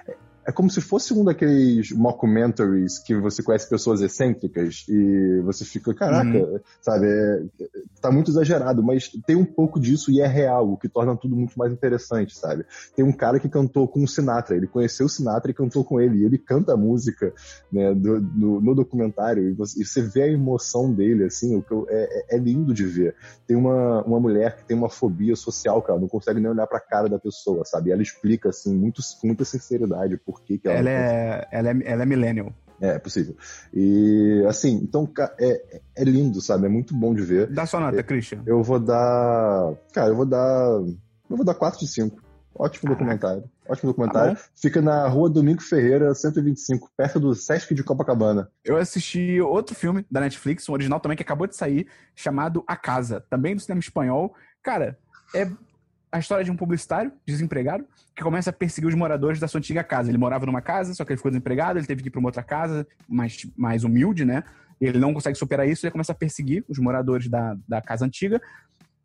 [0.09, 0.16] é,
[0.47, 5.92] é como se fosse um daqueles mockumentaries que você conhece pessoas excêntricas e você fica,
[5.92, 6.61] caraca, uhum.
[6.80, 7.42] sabe, é,
[8.01, 11.34] tá muito exagerado, mas tem um pouco disso e é real, o que torna tudo
[11.34, 12.64] muito mais interessante, sabe?
[12.94, 16.01] Tem um cara que cantou com o Sinatra, ele conheceu o Sinatra e cantou com
[16.01, 17.32] ele, e ele canta a música
[17.72, 21.62] né, do, do, no documentário e você, e você, vê a emoção dele, assim, o
[21.62, 23.16] que eu, é, é, é, lindo de ver.
[23.49, 26.78] Tem uma, uma mulher que tem uma fobia social, cara, não consegue nem olhar pra
[26.78, 27.90] cara da pessoa, sabe?
[27.90, 30.78] E ela explica, assim, muito, com muita sinceridade por que, que ela.
[30.78, 32.53] Ela é, ela, é, ela é millennial.
[32.80, 33.37] É, é possível.
[33.72, 35.11] E, assim, então,
[35.41, 36.66] é, é lindo, sabe?
[36.66, 37.47] É muito bom de ver.
[37.49, 38.43] Dá sua nota, é, Christian.
[38.47, 39.74] Eu vou dar.
[39.93, 40.80] Cara, eu vou dar.
[41.28, 42.26] Eu vou dar 4 de 5.
[42.59, 42.99] Ótimo Caraca.
[42.99, 43.45] documentário.
[43.68, 44.34] Ótimo documentário.
[44.34, 48.51] Tá Fica na rua Domingo Ferreira, 125, perto do Sesc de Copacabana.
[48.64, 52.76] Eu assisti outro filme da Netflix, um original também que acabou de sair, chamado A
[52.76, 54.34] Casa, também do cinema espanhol.
[54.62, 54.99] Cara,
[55.34, 55.51] é
[56.11, 57.84] a história de um publicitário desempregado
[58.14, 60.11] que começa a perseguir os moradores da sua antiga casa.
[60.11, 62.28] Ele morava numa casa, só que ele ficou desempregado, ele teve que ir para uma
[62.28, 64.44] outra casa, mais, mais humilde, né?
[64.80, 68.40] Ele não consegue superar isso, ele começa a perseguir os moradores da, da casa antiga.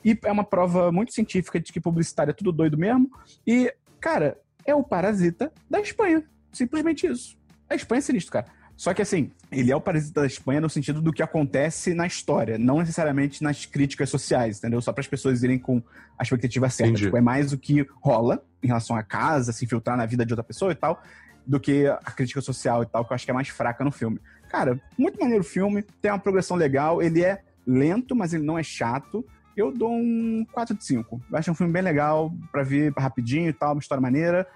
[0.03, 3.09] E é uma prova muito científica de que publicitário é tudo doido mesmo.
[3.45, 6.23] E, cara, é o parasita da Espanha.
[6.51, 7.37] Simplesmente isso.
[7.69, 8.47] A Espanha é sinistro, cara.
[8.82, 12.07] Só que assim, ele é o parasita da Espanha no sentido do que acontece na
[12.07, 14.82] história, não necessariamente nas críticas sociais, entendeu?
[14.82, 15.84] Só para as pessoas irem com
[16.17, 16.95] a expectativa certa.
[16.95, 20.34] Tipo, é mais o que rola em relação à casa, se infiltrar na vida de
[20.34, 20.99] outra pessoa e tal,
[21.45, 23.91] do que a crítica social e tal, que eu acho que é mais fraca no
[23.91, 24.19] filme.
[24.49, 28.57] Cara, muito maneiro o filme, tem uma progressão legal, ele é lento, mas ele não
[28.57, 29.23] é chato.
[29.55, 31.21] Eu dou um 4 de 5.
[31.32, 34.47] Eu acho um filme bem legal para ver rapidinho e tal, uma história maneira.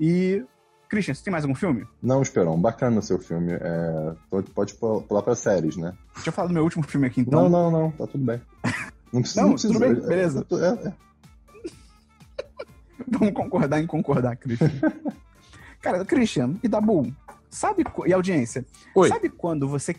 [0.00, 0.42] E
[0.94, 1.84] Christian, você tem mais algum filme?
[2.00, 3.52] Não, Esperão, bacana o seu filme.
[3.52, 4.12] É...
[4.54, 5.92] Pode pular pra séries, né?
[6.14, 7.48] Deixa eu falar do meu último filme aqui, então.
[7.48, 8.40] Não, não, não, tá tudo bem.
[9.12, 9.40] Não precisa.
[9.40, 9.74] não, não precisa...
[9.74, 10.46] tudo bem, beleza.
[10.52, 10.94] É, é.
[13.10, 14.70] Vamos concordar em concordar, Christian.
[15.82, 17.12] Cara, Christian e Dabu,
[17.50, 18.64] sabe, e audiência,
[18.94, 19.08] Oi.
[19.08, 19.94] sabe quando você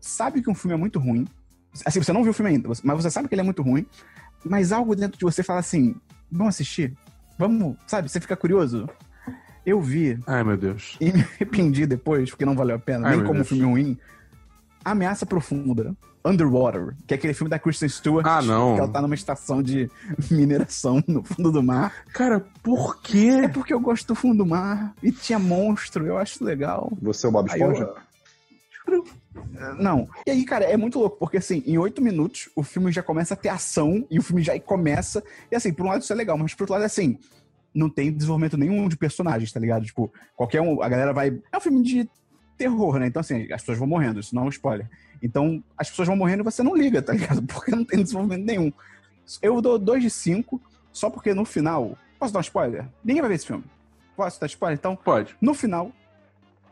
[0.00, 1.28] sabe que um filme é muito ruim,
[1.84, 3.86] assim, você não viu o filme ainda, mas você sabe que ele é muito ruim,
[4.44, 5.94] mas algo dentro de você fala assim,
[6.28, 6.96] vamos assistir?
[7.38, 8.88] Vamos, sabe, você fica curioso?
[9.64, 10.18] Eu vi.
[10.26, 10.96] Ai, meu Deus.
[11.00, 13.48] E me arrependi depois, porque não valeu a pena, Ai, nem como Deus.
[13.48, 13.98] filme ruim.
[14.84, 15.96] Ameaça Profunda.
[16.24, 18.24] Underwater, que é aquele filme da Kristen Stewart.
[18.24, 18.74] Ah, não.
[18.74, 19.90] Que ela tá numa estação de
[20.30, 21.92] mineração no fundo do mar.
[22.12, 23.40] Cara, por quê?
[23.42, 24.94] É porque eu gosto do fundo do mar.
[25.02, 26.92] E tinha monstro, eu acho legal.
[27.02, 27.92] Você é o Bob Esponja?
[28.86, 29.04] Eu...
[29.78, 30.08] Não.
[30.26, 33.34] E aí, cara, é muito louco, porque assim, em oito minutos, o filme já começa
[33.34, 35.22] a ter ação e o filme já começa.
[35.50, 37.18] E assim, por um lado isso é legal, mas por outro lado, assim,
[37.74, 39.84] não tem desenvolvimento nenhum de personagens, tá ligado?
[39.84, 41.38] Tipo, qualquer um, a galera vai.
[41.52, 42.08] É um filme de
[42.58, 43.06] terror, né?
[43.06, 44.88] Então, assim, as pessoas vão morrendo, isso não é um spoiler.
[45.22, 47.42] Então, as pessoas vão morrendo e você não liga, tá ligado?
[47.46, 48.72] Porque não tem desenvolvimento nenhum.
[49.40, 50.60] Eu dou 2 de 5,
[50.92, 51.96] só porque no final.
[52.18, 52.86] Posso dar um spoiler?
[53.04, 53.64] Ninguém vai ver esse filme.
[54.16, 54.76] Posso dar spoiler?
[54.78, 55.34] Então, Pode.
[55.40, 55.90] no final,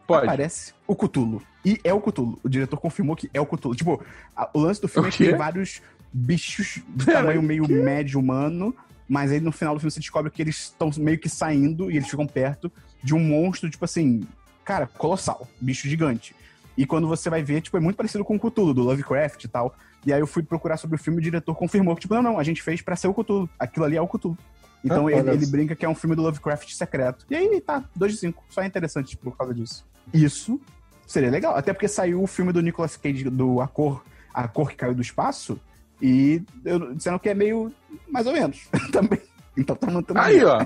[0.06, 0.26] Pode.
[0.26, 1.40] aparece o Cthulhu.
[1.64, 2.38] E é o Cthulhu.
[2.42, 3.74] O diretor confirmou que é o Cthulhu.
[3.74, 4.04] Tipo,
[4.36, 5.80] a- o lance do filme é que tem vários
[6.12, 8.74] bichos de tamanho meio médio humano,
[9.10, 11.96] mas aí no final do filme você descobre que eles estão meio que saindo e
[11.96, 12.70] eles ficam perto
[13.02, 14.22] de um monstro, tipo assim,
[14.64, 16.32] cara, colossal, bicho gigante.
[16.78, 19.48] E quando você vai ver, tipo, é muito parecido com o Cthulhu, do Lovecraft e
[19.48, 19.74] tal.
[20.06, 22.22] E aí eu fui procurar sobre o filme e o diretor confirmou que, tipo, não,
[22.22, 23.50] não, a gente fez pra ser o Cthulhu.
[23.58, 24.38] Aquilo ali é o Cthulhu.
[24.84, 27.26] Então Ah, ele, ele brinca que é um filme do Lovecraft secreto.
[27.28, 28.44] E aí tá, 2 de 5.
[28.48, 29.84] Só é interessante por causa disso.
[30.14, 30.60] Isso
[31.04, 31.56] seria legal.
[31.56, 34.94] Até porque saiu o filme do Nicolas Cage, do A Cor, A Cor que Caiu
[34.94, 35.60] do Espaço.
[36.00, 37.72] E eu, dizendo que é meio
[38.08, 39.20] mais ou menos também.
[39.56, 40.18] Então tá mantendo.
[40.18, 40.58] Aí, ó.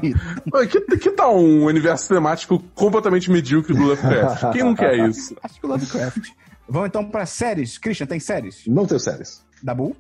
[0.53, 4.53] Oi, Que, que tal um universo temático completamente medíocre do Lovecraft?
[4.53, 5.35] Quem não quer isso?
[5.43, 6.31] Acho que o Lovecraft.
[6.69, 7.79] Vamos então pra séries.
[7.79, 8.63] Christian, tem séries?
[8.67, 9.45] Não tenho séries.
[9.63, 9.97] Dabu?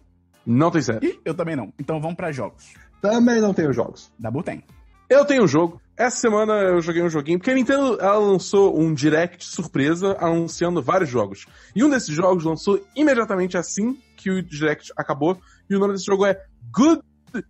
[0.47, 1.09] Não tem sério.
[1.09, 1.72] Ih, eu também não.
[1.78, 2.74] Então vamos pra jogos.
[3.01, 4.12] Também não tenho jogos.
[4.18, 4.62] Dabu tem.
[5.09, 5.80] Eu tenho um jogo.
[5.96, 10.82] Essa semana eu joguei um joguinho, porque a Nintendo ela lançou um direct surpresa anunciando
[10.82, 11.46] vários jogos.
[11.74, 15.38] E um desses jogos lançou imediatamente assim que o direct acabou,
[15.68, 16.42] e o nome desse jogo é
[16.72, 17.02] Good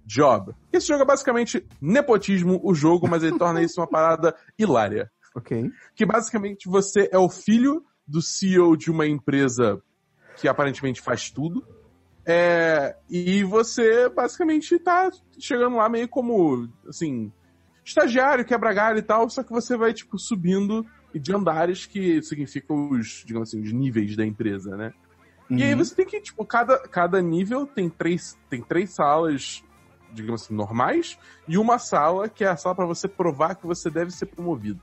[0.05, 0.53] Job.
[0.73, 5.11] Esse jogo é basicamente nepotismo, o jogo, mas ele torna isso uma parada hilária.
[5.35, 5.71] Ok.
[5.95, 9.81] Que basicamente você é o filho do CEO de uma empresa
[10.37, 11.67] que aparentemente faz tudo.
[12.27, 17.31] É, e você basicamente tá chegando lá meio como, assim,
[17.85, 22.91] estagiário, quebra galho e tal, só que você vai, tipo, subindo de andares que significam
[22.91, 24.93] os, digamos assim, os níveis da empresa, né?
[25.51, 25.79] E aí Uhum.
[25.79, 29.63] você tem que, tipo, cada, cada nível tem três, tem três salas,
[30.13, 33.91] digamos assim, normais, e uma sala que é a sala para você provar que você
[33.91, 34.81] deve ser promovido.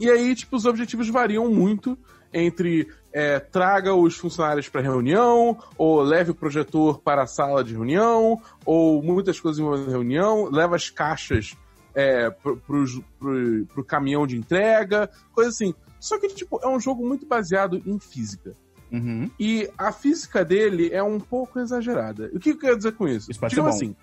[0.00, 1.98] E aí, tipo, os objetivos variam muito
[2.32, 2.88] entre
[3.18, 8.40] é, traga os funcionários para reunião, ou leve o projetor para a sala de reunião,
[8.64, 11.56] ou muitas coisas envolvendo reunião, leva as caixas
[11.96, 15.74] é, pro, pros- pro, pro caminhão de entrega, coisa assim.
[15.98, 18.54] Só que, tipo, é um jogo muito baseado em física.
[18.92, 19.28] Uhum.
[19.38, 22.30] E a física dele é um pouco exagerada.
[22.32, 23.32] O que eu quero dizer com isso?
[23.32, 23.76] Isso Digamos bom.
[23.76, 23.96] assim,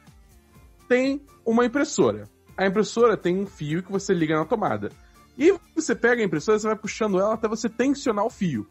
[0.89, 2.27] tem uma impressora.
[2.57, 4.89] A impressora tem um fio que você liga na tomada.
[5.37, 8.67] E você pega a impressora, você vai puxando ela até você tensionar o fio.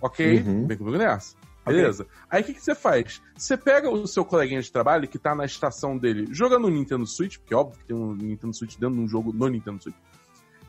[0.00, 0.40] Ok?
[0.40, 0.66] Uhum.
[0.66, 1.36] Vem comigo nessa.
[1.64, 2.06] Beleza.
[2.30, 3.20] Aí o que, que você faz?
[3.36, 7.04] Você pega o seu coleguinha de trabalho que tá na estação dele, joga no Nintendo
[7.06, 9.82] Switch, porque é óbvio que tem um Nintendo Switch dentro de um jogo no Nintendo
[9.82, 9.96] Switch.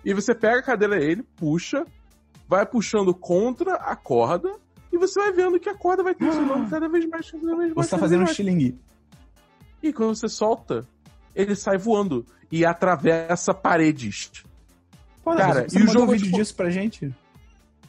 [0.04, 1.86] E você pega a cadeira dele, puxa,
[2.48, 4.52] vai puxando contra a corda,
[4.92, 7.88] e você vai vendo que a corda vai tensionando cada vez mais, cada vez mais.
[7.88, 8.80] Você tá fazendo um xilingue.
[9.84, 10.84] E quando você solta,
[11.36, 14.32] ele sai voando e atravessa paredes.
[15.24, 17.14] Pô, Cara, você e o jogo, um vídeo tipo- disso pra gente?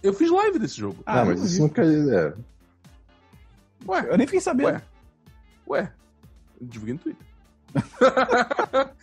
[0.02, 1.02] Eu fiz live desse jogo.
[1.04, 2.16] Ah, não, mas isso quer dizer.
[2.16, 2.34] É.
[3.86, 4.66] Ué, Eu nem fiquei sabendo.
[4.66, 4.82] ué,
[5.68, 5.92] ué.
[6.60, 7.26] Eu divulguei no Twitter.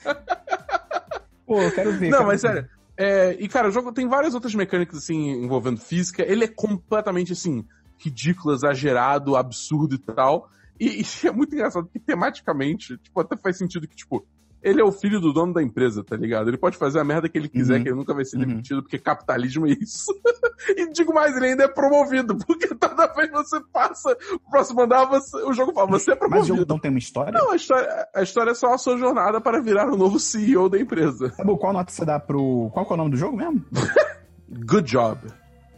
[1.46, 2.10] Pô, eu quero ver.
[2.10, 2.48] Não, quero mas ver.
[2.48, 2.70] sério.
[2.98, 6.24] É, e, cara, o jogo tem várias outras mecânicas, assim, envolvendo física.
[6.24, 7.66] Ele é completamente, assim,
[7.98, 10.50] ridículo, exagerado, absurdo e tal.
[10.80, 14.26] E, e é muito engraçado, porque tematicamente, tipo, até faz sentido que, tipo,
[14.66, 16.50] ele é o filho do dono da empresa, tá ligado?
[16.50, 17.84] Ele pode fazer a merda que ele quiser, Uhum.
[17.84, 18.46] que ele nunca vai ser Uhum.
[18.48, 20.06] demitido, porque capitalismo é isso.
[20.76, 24.82] e digo mais, ele ainda é promovido, porque toda vez que você passa pro próximo
[24.82, 26.48] andar, você- o jogo fala, você é Mas o promovido.
[26.58, 27.32] jogo não tem uma história?
[27.32, 30.68] Não, a história, a história é só a sua jornada para virar o novo CEO
[30.68, 31.30] da empresa.
[31.30, 32.70] Tá bom, qual nota você dá pro.
[32.74, 33.64] Qual que é o nome do jogo mesmo?
[34.50, 35.20] Good job.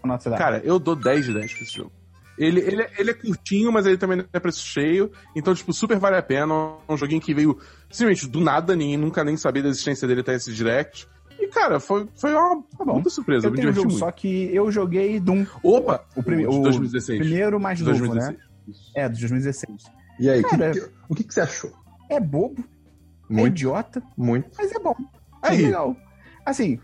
[0.01, 0.37] Qual nota você dá?
[0.37, 1.91] Cara, eu dou 10 de 10 pra esse jogo.
[2.37, 5.11] Ele, ele, é- ele é curtinho, mas ele também não é preço cheio.
[5.35, 6.53] Então, tipo, super vale a pena.
[6.87, 7.57] É um joguinho que veio
[7.89, 11.07] simplesmente do nada, ninguém nunca nem sabia da existência dele até esse direct.
[11.39, 13.47] E, cara, foi, foi uma Tá muita surpresa.
[13.47, 13.99] eu me um diverti jogo, muito.
[13.99, 15.45] só que eu joguei Doom.
[15.63, 16.03] Opa!
[16.15, 16.43] O, prime...
[16.43, 17.19] de o 2016.
[17.19, 18.37] primeiro mais De novo, 2016.
[18.37, 18.43] né?
[18.95, 19.83] É, de 2016.
[20.19, 21.71] E aí, Cara, que- que- o que, que você achou?
[22.09, 22.63] É bobo,
[23.29, 24.49] é Muito, idiota, muito.
[24.57, 24.95] mas é bom.
[25.43, 25.61] É Aí.
[25.63, 25.95] legal.
[26.45, 26.79] Assim,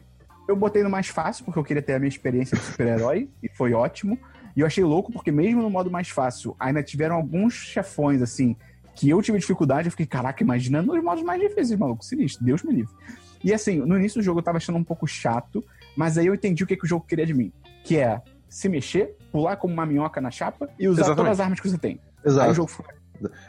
[0.47, 3.49] eu botei no mais fácil, porque eu queria ter a minha experiência de super-herói, e
[3.56, 4.20] foi ótimo.
[4.56, 8.56] E eu achei louco, porque mesmo no modo mais fácil, ainda tiveram alguns chefões, assim,
[8.95, 9.88] que eu tive dificuldade.
[9.88, 12.93] Eu fiquei, caraca, imagina nos modos mais difíceis, maluco, sinistro, Deus me livre.
[13.43, 15.64] E assim, no início do jogo eu tava achando um pouco chato,
[15.97, 17.51] mas aí eu entendi o que, que o jogo queria de mim.
[17.84, 21.18] Que é se mexer, pular como uma minhoca na chapa e usar Exatamente.
[21.18, 21.99] todas as armas que você tem.
[22.24, 22.51] Aí Exato.
[22.51, 22.86] o jogo foi,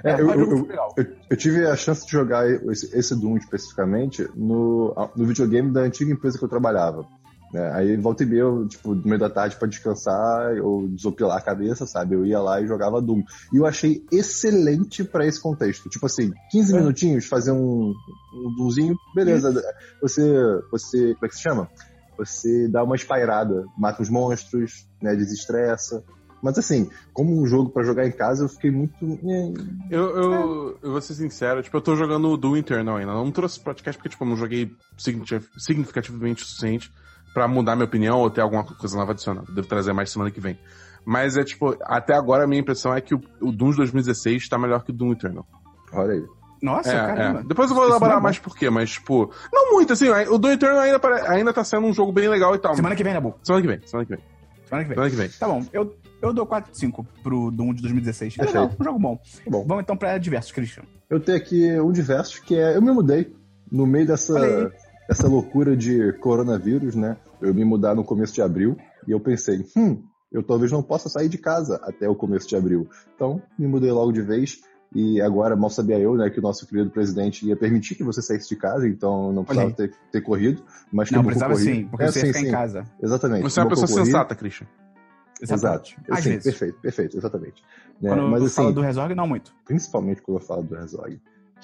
[0.03, 3.37] É, é, eu, aí eu- eu- eu tive a chance de jogar esse, esse Doom
[3.37, 7.07] especificamente no, no videogame da antiga empresa que eu trabalhava.
[7.55, 7.71] Né?
[7.73, 11.41] Aí volta e meia, eu, tipo, no meio da tarde pra descansar ou desopilar a
[11.41, 12.17] cabeça, sabe?
[12.17, 13.23] Eu ia lá e jogava Doom.
[13.53, 15.89] E eu achei excelente para esse contexto.
[15.89, 16.81] Tipo assim, 15 é.
[16.81, 17.95] minutinhos, fazer um,
[18.35, 19.55] um Doomzinho, beleza.
[20.03, 20.21] Você,
[20.69, 21.69] você, como é que se chama?
[22.19, 25.15] Você dá uma espairada, mata os monstros, né?
[25.15, 26.03] Desestressa.
[26.43, 28.97] Mas assim, como um jogo para jogar em casa, eu fiquei muito.
[29.89, 33.13] Eu, eu, eu vou ser sincero, tipo, eu tô jogando o Doom Eternal ainda.
[33.13, 34.73] Não trouxe podcast porque, tipo, eu não joguei
[35.57, 36.91] significativamente o suficiente
[37.35, 39.53] para mudar minha opinião ou ter alguma coisa nova adicionada.
[39.53, 40.57] Devo trazer mais semana que vem.
[41.05, 44.49] Mas é tipo, até agora a minha impressão é que o, o Doom de 2016
[44.49, 45.45] tá melhor que o Doom Eternal.
[45.93, 46.25] Olha aí.
[46.63, 47.41] Nossa, é, caramba.
[47.41, 47.43] É.
[47.43, 50.53] Depois eu vou elaborar é mais por quê, mas, tipo, não muito, assim, o Doom
[50.53, 52.75] Eternal ainda, ainda tá sendo um jogo bem legal e tal.
[52.75, 53.35] Semana que vem, Nabu.
[53.43, 54.25] Semana que vem, semana que vem.
[54.65, 54.95] Semana que vem.
[54.95, 55.29] Semana que vem.
[55.29, 58.39] Tá bom, eu, eu dou 4 de 5 pro Doom de 2016.
[58.39, 59.19] É legal, um jogo bom.
[59.47, 59.65] bom.
[59.67, 60.85] Vamos então pra Diversos, Christian.
[61.11, 62.77] Eu tenho aqui um Diversos que é.
[62.77, 63.37] Eu me mudei
[63.71, 64.73] no meio dessa,
[65.09, 67.17] essa loucura de coronavírus, né?
[67.41, 68.77] Eu me mudar no começo de abril
[69.07, 70.03] e eu pensei, hum,
[70.33, 72.89] eu talvez não possa sair de casa até o começo de abril.
[73.15, 74.61] Então, me mudei logo de vez.
[74.95, 78.23] E agora, mal sabia eu, né, que o nosso querido presidente ia permitir que você
[78.23, 80.63] saísse de casa, então não precisava ter, ter, corrido.
[80.93, 82.47] Mas não, precisava sim, porque é, você ia ficar sim.
[82.47, 82.85] em casa.
[83.03, 83.43] Exatamente.
[83.43, 84.69] Você é uma pessoa sensata, Christian.
[85.41, 85.91] Exato.
[86.09, 86.45] Às sim, vezes.
[86.45, 87.63] Perfeito, perfeito, exatamente.
[88.01, 89.53] Né, quando mas, eu assim, falo do Resorg, não muito.
[89.65, 91.21] Principalmente quando eu falo do Resorg.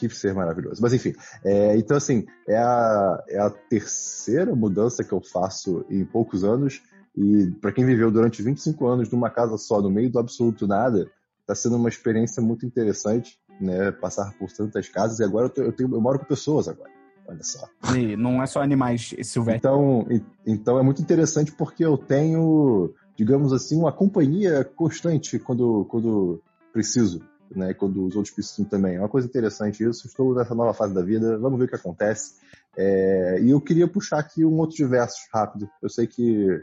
[0.09, 0.81] Que ser maravilhoso.
[0.81, 1.13] Mas enfim,
[1.45, 6.83] é, então assim, é a, é a terceira mudança que eu faço em poucos anos.
[7.15, 11.11] E para quem viveu durante 25 anos numa casa só, no meio do absoluto nada,
[11.41, 13.93] está sendo uma experiência muito interessante, né?
[13.93, 15.19] Passar por tantas casas.
[15.19, 16.91] E agora eu, tô, eu, tenho, eu moro com pessoas agora.
[17.29, 17.69] Olha só.
[17.95, 19.59] E não é só animais silvestres.
[19.59, 20.07] Então,
[20.47, 26.43] então é muito interessante porque eu tenho, digamos assim, uma companhia constante quando, quando
[26.73, 27.21] preciso
[27.55, 28.97] né, quando os outros precisam também.
[28.97, 30.07] É uma coisa interessante isso.
[30.07, 32.35] Estou nessa nova fase da vida, vamos ver o que acontece.
[32.77, 35.69] É, e eu queria puxar aqui um outro diverso rápido.
[35.83, 36.63] Eu sei que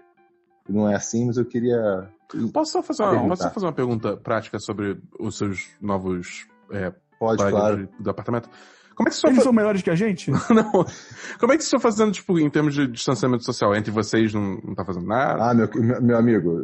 [0.68, 2.10] não é assim, mas eu queria.
[2.54, 6.48] Posso só fazer uma, posso só fazer uma pergunta prática sobre os seus novos.
[6.72, 7.90] É, Pode, claro.
[8.00, 8.50] Do apartamento?
[8.96, 9.44] Como é que Eles fa...
[9.44, 10.32] são melhores que a gente?
[10.50, 10.72] não.
[10.72, 13.76] Como é que vocês estão fazendo, tipo, em termos de distanciamento social?
[13.76, 15.52] Entre vocês não, não tá fazendo nada?
[15.52, 15.70] Ah, meu,
[16.02, 16.64] meu amigo,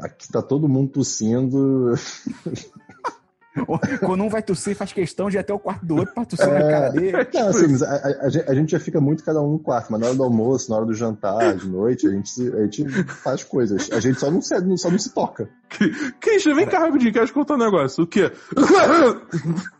[0.00, 1.94] aqui tá todo mundo tossindo.
[4.00, 6.48] Quando um vai tossir, faz questão de ir até o quarto do outro pra tossir
[6.48, 6.52] é...
[6.52, 7.12] na cara dele.
[7.34, 10.06] Não, assim, a, a, a, gente já fica muito cada um no quarto, mas na
[10.08, 13.90] hora do almoço, na hora do jantar, de noite, a gente, a gente faz coisas.
[13.92, 15.48] A gente só não se, só não se toca.
[16.20, 18.04] Christian, vem cá rapidinho, quero te contar um negócio.
[18.04, 18.32] O quê?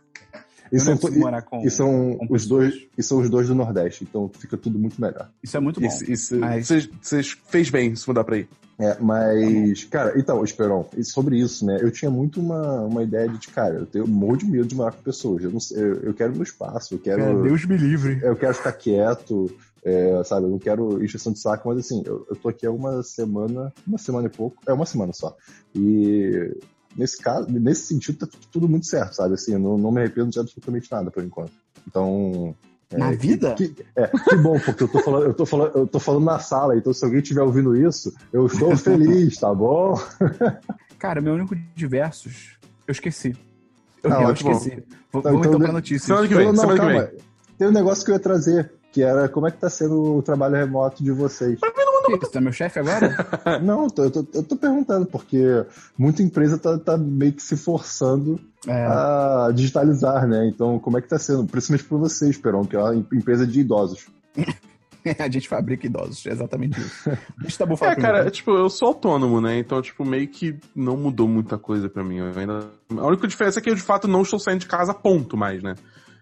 [0.71, 4.57] E são, e, e são os dois, e são os dois do Nordeste, então fica
[4.57, 5.29] tudo muito melhor.
[5.41, 5.87] Isso é muito bom.
[5.87, 6.67] Isso, isso mas...
[7.01, 8.47] Vocês fez bem se mudar pra aí.
[8.79, 11.79] É, mas, cara, então, Esperon, sobre isso, né?
[11.81, 14.75] Eu tinha muito uma, uma ideia de, cara, eu tenho um monte de medo de
[14.75, 15.43] morar com pessoas.
[15.43, 17.21] Eu, não, eu, eu quero meu espaço, eu quero.
[17.21, 18.19] É, Deus me livre.
[18.23, 19.51] Eu quero ficar quieto,
[19.83, 20.45] é, sabe?
[20.45, 23.73] Eu não quero encheção de saco, mas assim, eu, eu tô aqui há uma semana,
[23.85, 25.35] uma semana e pouco, é uma semana só.
[25.75, 26.55] E
[26.95, 29.35] nesse caso, nesse sentido, tá tudo muito certo, sabe?
[29.35, 31.51] Assim, eu não, não me arrependo de absolutamente nada por enquanto.
[31.87, 32.55] Então,
[32.91, 33.53] na é, vida?
[33.53, 36.25] Que, que, é, que bom, porque eu tô, falando, eu, tô falando, eu tô falando
[36.25, 39.93] na sala, então se alguém estiver ouvindo isso, eu estou feliz, tá bom?
[40.97, 43.35] Cara, meu único diversos, eu esqueci.
[44.03, 44.83] Eu, ah, eu esqueci.
[45.11, 46.07] Vamos então, então pra notícia.
[46.07, 47.03] Semana que vem, não, semana calma.
[47.05, 47.21] que vem.
[47.57, 50.21] Tem um negócio que eu ia trazer, que era como é que tá sendo o
[50.21, 51.59] trabalho remoto de vocês.
[51.61, 51.73] Mas
[52.11, 52.29] mandou...
[52.29, 53.15] Você é meu chefe agora?
[53.63, 55.65] não, eu tô, eu, tô, eu tô perguntando, porque
[55.97, 58.85] muita empresa tá, tá meio que se forçando é.
[58.85, 60.47] a digitalizar, né?
[60.47, 61.45] Então, como é que tá sendo?
[61.45, 64.07] Principalmente para vocês, Peron, que é uma empresa de idosos.
[65.17, 67.09] a gente fabrica idosos, é exatamente isso.
[67.37, 69.57] Deixa tá bom falar é, cara, é, tipo, eu sou autônomo, né?
[69.57, 72.17] Então, tipo, meio que não mudou muita coisa para mim.
[72.17, 72.69] Eu ainda...
[72.97, 75.63] A única diferença é que eu, de fato, não estou saindo de casa, ponto, mais,
[75.63, 75.75] né?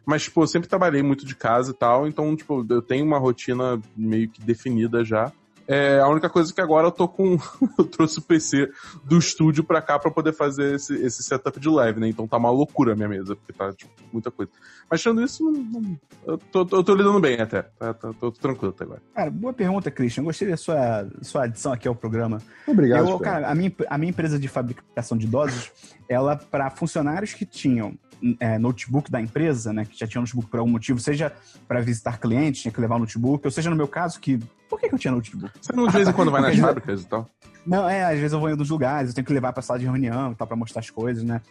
[0.05, 3.19] Mas, tipo, eu sempre trabalhei muito de casa e tal, então, tipo, eu tenho uma
[3.19, 5.31] rotina meio que definida já.
[5.68, 7.38] É, a única coisa é que agora eu tô com.
[7.78, 8.70] eu trouxe o PC
[9.03, 12.07] do estúdio pra cá pra poder fazer esse, esse setup de live, né?
[12.07, 14.49] Então tá uma loucura a minha mesa, porque tá, tipo, muita coisa.
[14.89, 17.63] Mas tirando isso, não, não, eu, tô, eu tô lidando bem até.
[17.63, 19.01] Tá, tá, tô, tô, tranquilo até agora.
[19.13, 20.24] Cara, boa pergunta, Christian.
[20.24, 22.41] Gostei da sua, sua adição aqui ao programa.
[22.65, 23.09] Obrigado.
[23.09, 25.72] Eu, cara, a minha, a minha empresa de fabricação de idosos,
[26.07, 27.93] ela, para funcionários que tinham
[28.39, 31.32] é, notebook da empresa, né, que já tinha notebook por algum motivo, seja
[31.68, 34.39] para visitar clientes, tinha que levar o notebook, ou seja, no meu caso, que.
[34.70, 35.51] Por que, que eu tinha notebook?
[35.61, 37.30] Você não, de vez em quando vai nas fábricas e tal?
[37.65, 39.80] Não, é, às vezes eu vou em outros lugares, eu tenho que levar para sala
[39.80, 41.41] de reunião e tal, para mostrar as coisas, né?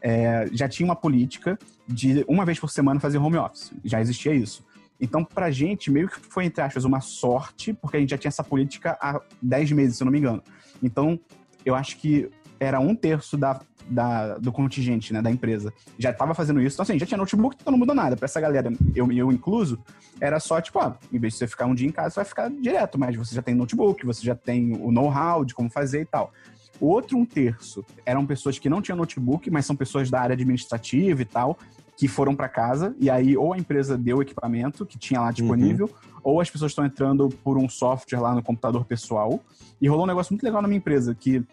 [0.00, 3.72] É, já tinha uma política de uma vez por semana fazer home office.
[3.84, 4.64] Já existia isso.
[5.00, 8.28] Então, pra gente, meio que foi, entre aspas, uma sorte, porque a gente já tinha
[8.28, 10.42] essa política há 10 meses, se eu não me engano.
[10.82, 11.18] Então,
[11.64, 16.34] eu acho que era um terço da da, do contingente, né, da empresa, já estava
[16.34, 16.76] fazendo isso.
[16.76, 18.16] Então, assim, já tinha notebook, então não mudou nada.
[18.16, 19.78] Para essa galera, eu, eu incluso,
[20.20, 22.24] era só, tipo, ó, em vez de você ficar um dia em casa, você vai
[22.24, 26.02] ficar direto, mas você já tem notebook, você já tem o know-how de como fazer
[26.02, 26.32] e tal.
[26.80, 30.34] O outro um terço eram pessoas que não tinham notebook, mas são pessoas da área
[30.34, 31.56] administrativa e tal,
[31.96, 35.30] que foram para casa, e aí ou a empresa deu o equipamento que tinha lá
[35.30, 36.20] disponível, uhum.
[36.24, 39.40] ou as pessoas estão entrando por um software lá no computador pessoal.
[39.80, 41.44] E rolou um negócio muito legal na minha empresa, que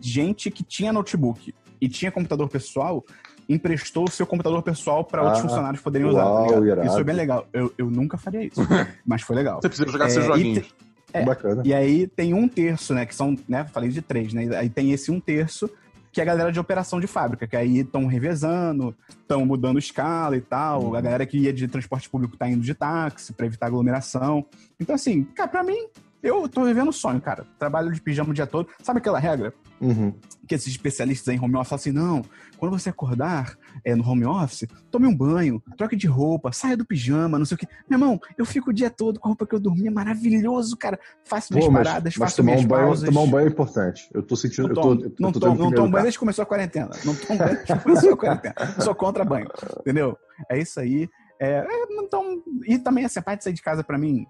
[0.00, 3.04] gente que tinha notebook e tinha computador pessoal
[3.48, 6.24] emprestou o seu computador pessoal para outros ah, funcionários poderem usar.
[6.24, 7.46] Tá isso foi bem legal.
[7.52, 8.60] Eu, eu nunca faria isso,
[9.06, 9.60] mas foi legal.
[9.62, 10.74] Você precisa jogar é, seus joguinhos.
[11.12, 11.62] É, Bacana.
[11.64, 13.06] E aí tem um terço, né?
[13.06, 13.64] Que são, né?
[13.72, 14.54] Falei de três, né?
[14.56, 15.70] Aí tem esse um terço
[16.12, 20.36] que é a galera de operação de fábrica, que aí estão revezando, estão mudando escala
[20.36, 20.84] e tal.
[20.84, 20.94] Uhum.
[20.94, 24.44] A galera que ia de transporte público tá indo de táxi para evitar aglomeração.
[24.80, 25.86] Então, assim, cara, pra mim,
[26.22, 27.46] eu tô vivendo um sonho, cara.
[27.58, 28.68] Trabalho de pijama o dia todo.
[28.82, 29.52] Sabe aquela regra?
[29.80, 30.12] Uhum.
[30.46, 32.22] Que esses especialistas em home office falam assim: não,
[32.56, 36.84] quando você acordar é, no home office, tome um banho, troque de roupa, saia do
[36.84, 37.68] pijama, não sei o que.
[37.88, 40.76] Meu irmão, eu fico o dia todo com a roupa que eu dormi, é maravilhoso,
[40.76, 40.98] cara.
[41.24, 43.08] Faço minhas Pô, mas, paradas, mas faço tomar minhas um banho, pausas.
[43.08, 44.10] Tomar um banho é importante.
[44.12, 44.68] Eu tô sentindo.
[44.68, 46.46] Não tomo, eu tô, eu não tô, tomo, não tomo banho desde que começou a
[46.46, 46.90] quarentena.
[47.04, 48.54] Não tomo banho desde que começou a quarentena.
[48.80, 49.46] Sou contra banho,
[49.80, 50.18] entendeu?
[50.50, 51.08] É isso aí.
[51.40, 54.26] É então, e também essa parte de sair de casa para mim,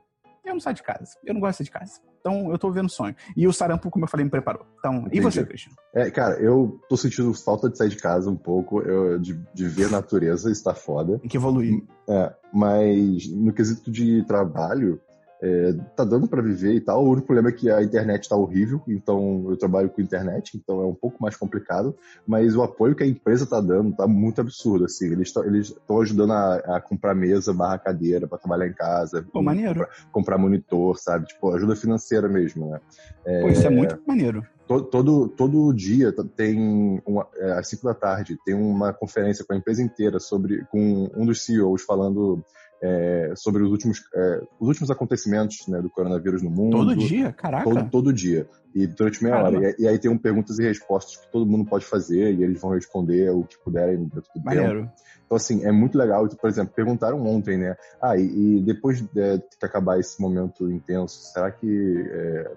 [0.49, 1.17] eu não saio de casa.
[1.25, 2.01] Eu não gosto de sair de casa.
[2.21, 3.15] Então, eu tô vendo sonho.
[3.37, 4.67] E o sarampo, como eu falei, me preparou.
[4.79, 5.19] Então, Entendi.
[5.19, 5.73] e você, Christian?
[5.95, 9.69] É, cara, eu tô sentindo falta de sair de casa um pouco, eu, de, de
[9.69, 11.19] ver a natureza, está foda.
[11.19, 11.83] Tem que evoluir.
[12.09, 15.01] É, mas no quesito de trabalho,
[15.41, 17.05] é, tá dando para viver e tal.
[17.05, 20.83] O único problema é que a internet tá horrível, então eu trabalho com internet, então
[20.83, 21.97] é um pouco mais complicado.
[22.27, 25.07] Mas o apoio que a empresa tá dando tá muito absurdo, assim.
[25.07, 29.25] Eles estão eles ajudando a, a, comprar mesa barra cadeira para trabalhar em casa.
[29.33, 29.81] Pô, maneiro.
[29.81, 31.27] Comprar, comprar, monitor, sabe?
[31.27, 32.81] Tipo, ajuda financeira mesmo, né?
[33.25, 34.45] É, Pô, isso é muito maneiro.
[34.67, 39.55] Todo, todo, todo dia tem, uma, é, às 5 da tarde, tem uma conferência com
[39.55, 42.45] a empresa inteira sobre, com um dos CEOs falando
[42.83, 46.77] é, sobre os últimos, é, os últimos acontecimentos né, do coronavírus no mundo.
[46.77, 47.33] Todo dia?
[47.33, 47.65] Caraca!
[47.65, 48.49] Todo, todo dia.
[48.75, 49.59] E durante meia Caramba.
[49.59, 49.75] hora.
[49.79, 52.61] E, e, aí tem um perguntas e respostas que todo mundo pode fazer e eles
[52.61, 54.91] vão responder o que puderem dentro do tempo.
[55.29, 56.27] Então, assim, é muito legal.
[56.29, 57.77] Por exemplo, perguntaram ontem, né?
[58.01, 62.53] Ah, e, e depois de, de, acabar esse momento intenso, será que é, é,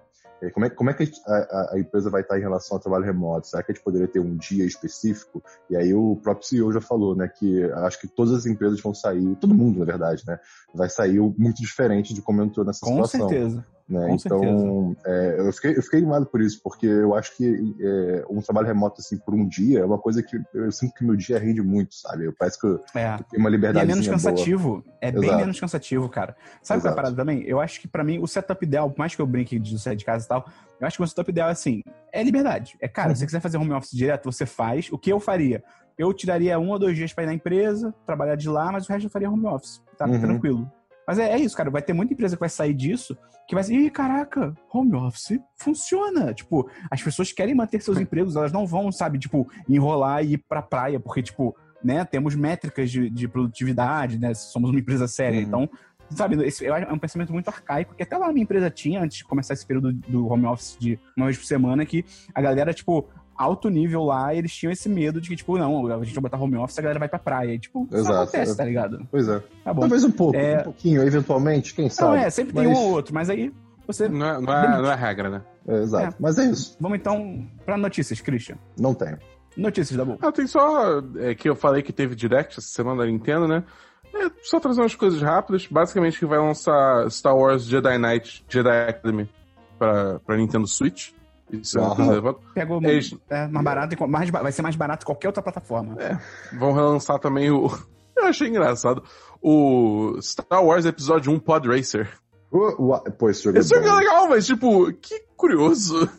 [0.49, 3.47] como é, como é que a, a, empresa vai estar em relação ao trabalho remoto?
[3.47, 5.43] Será que a gente poderia ter um dia específico?
[5.69, 8.93] E aí o próprio CEO já falou, né, que acho que todas as empresas vão
[8.93, 10.39] sair, todo mundo, na verdade, né,
[10.73, 13.21] vai sair muito diferente de como entrou nessa Com situação.
[13.21, 13.65] Com certeza.
[13.91, 14.07] Né?
[14.13, 18.39] então, é, eu, fiquei, eu fiquei animado por isso, porque eu acho que é, um
[18.39, 21.37] trabalho remoto assim por um dia é uma coisa que eu sinto que meu dia
[21.37, 22.25] rende muito, sabe?
[22.25, 23.17] Eu parece que eu, é.
[23.29, 23.85] tenho uma liberdade.
[23.85, 24.83] E é menos cansativo, boa.
[25.01, 25.21] é Exato.
[25.21, 26.37] bem menos cansativo, cara.
[26.61, 26.81] Sabe Exato.
[26.81, 27.43] qual é a parada também?
[27.43, 29.97] Eu acho que para mim o setup ideal, por mais que eu brinque de sair
[29.97, 30.45] de casa e tal,
[30.79, 31.81] eu acho que o setup ideal é assim:
[32.13, 32.77] é liberdade.
[32.79, 33.15] É, cara, uhum.
[33.15, 34.89] se você quiser fazer home office direto, você faz.
[34.89, 35.61] O que eu faria?
[35.97, 38.91] Eu tiraria um ou dois dias para ir na empresa, trabalhar de lá, mas o
[38.91, 39.81] resto eu faria home office.
[39.97, 40.21] Tá uhum.
[40.21, 40.71] tranquilo.
[41.11, 41.69] Mas é, é, isso, cara.
[41.69, 45.37] Vai ter muita empresa que vai sair disso que vai ser, ih, caraca, home office
[45.57, 46.33] funciona.
[46.33, 50.37] Tipo, as pessoas querem manter seus empregos, elas não vão, sabe, tipo, enrolar e ir
[50.37, 51.53] pra praia, porque, tipo,
[51.83, 54.33] né, temos métricas de, de produtividade, né?
[54.33, 55.39] Somos uma empresa séria.
[55.39, 55.45] Uhum.
[55.45, 55.69] Então,
[56.11, 59.17] sabe, esse é um pensamento muito arcaico, que até lá na minha empresa tinha, antes
[59.17, 62.73] de começar esse período do home office de uma vez por semana, que a galera,
[62.73, 63.09] tipo,
[63.41, 66.37] alto nível lá, eles tinham esse medo de que, tipo, não, a gente vai botar
[66.37, 67.53] home office, a galera vai pra praia.
[67.53, 68.55] E, tipo, Exato, isso acontece, é.
[68.55, 69.07] tá ligado?
[69.09, 69.41] Pois é.
[69.63, 69.81] Tá bom.
[69.81, 70.59] Talvez um pouco, é...
[70.59, 72.17] um pouquinho, eventualmente, quem sabe.
[72.17, 72.65] Não, é, sempre mas...
[72.65, 73.51] tem um ou outro, mas aí
[73.85, 74.07] você.
[74.07, 75.41] Não é, não é, não é regra, né?
[75.67, 76.15] É, exato.
[76.15, 76.17] É.
[76.19, 76.77] Mas é isso.
[76.79, 78.57] Vamos então pra notícias, Christian.
[78.79, 79.17] Não tenho.
[79.57, 80.17] Notícias da boa.
[80.21, 80.99] Ah, tem só.
[81.17, 83.63] É, que eu falei que teve direct essa semana da Nintendo, né?
[84.13, 85.67] É, só trazer umas coisas rápidas.
[85.67, 89.29] Basicamente que vai lançar Star Wars Jedi Knight Jedi Academy
[89.77, 91.11] pra, pra Nintendo Switch.
[91.51, 93.15] Isso é uma coisa Pega o Eles...
[93.29, 96.01] é, mais barato, mais, vai ser mais barato que qualquer outra plataforma.
[96.01, 96.17] É.
[96.57, 97.67] Vão relançar também o.
[98.15, 99.03] Eu achei engraçado.
[99.41, 102.09] O Star Wars Episódio 1 Pod Racer.
[102.51, 106.09] O, o, pô, esse jogo, esse é, jogo é legal, mas tipo, que curioso.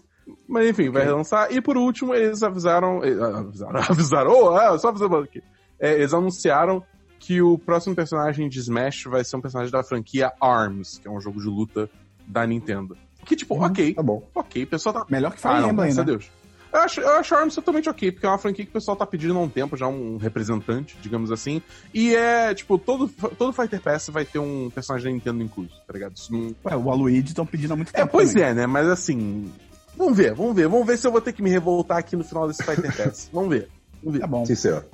[0.48, 1.52] Mas enfim, vai relançar.
[1.52, 3.02] E por último, eles avisaram.
[3.04, 5.42] Eh, avisaram, avisaram, oh, é, só avisando aqui.
[5.78, 6.82] É, eles anunciaram
[7.18, 11.10] que o próximo personagem de Smash vai ser um personagem da franquia ARMS, que é
[11.10, 11.88] um jogo de luta
[12.26, 12.96] da Nintendo.
[13.24, 13.94] Que, tipo, uhum, ok.
[13.94, 14.28] Tá bom.
[14.34, 15.06] Ok, o pessoal tá.
[15.08, 16.04] Melhor que Fire ah, Emblem, né?
[16.04, 16.30] Deus.
[16.72, 19.04] Eu acho, eu acho Arms totalmente ok, porque é uma franquia que o pessoal tá
[19.04, 21.60] pedindo há um tempo, já um representante, digamos assim.
[21.92, 25.92] E é, tipo, todo, todo Fighter Pass vai ter um personagem da Nintendo incluso, tá
[25.92, 26.16] ligado?
[26.16, 26.54] Isso não...
[26.64, 28.08] Ué, o Aluigi estão pedindo há muito é, tempo.
[28.08, 28.48] É, pois também.
[28.48, 28.66] é, né?
[28.66, 29.52] Mas assim.
[29.94, 30.66] Vamos ver, vamos ver.
[30.66, 33.28] Vamos ver se eu vou ter que me revoltar aqui no final desse Fighter Pass.
[33.30, 33.68] vamos ver.
[34.02, 34.20] Vamos ver.
[34.20, 34.46] Tá bom.
[34.46, 34.86] Sim, senhor.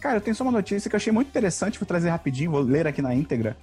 [0.00, 2.60] Cara, eu tenho só uma notícia que eu achei muito interessante, vou trazer rapidinho, vou
[2.60, 3.56] ler aqui na íntegra.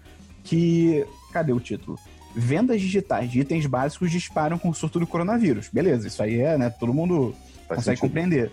[0.45, 1.05] Que.
[1.33, 1.99] Cadê o título?
[2.35, 5.67] Vendas digitais de itens básicos disparam com o surto do coronavírus.
[5.71, 6.69] Beleza, isso aí é, né?
[6.69, 7.33] Todo mundo
[7.67, 8.01] Faz consegue sentido.
[8.01, 8.51] compreender.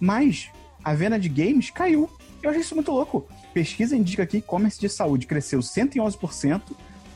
[0.00, 0.48] Mas
[0.84, 2.08] a venda de games caiu.
[2.42, 3.26] Eu achei isso muito louco.
[3.52, 6.62] Pesquisa indica que e-commerce de saúde cresceu 111%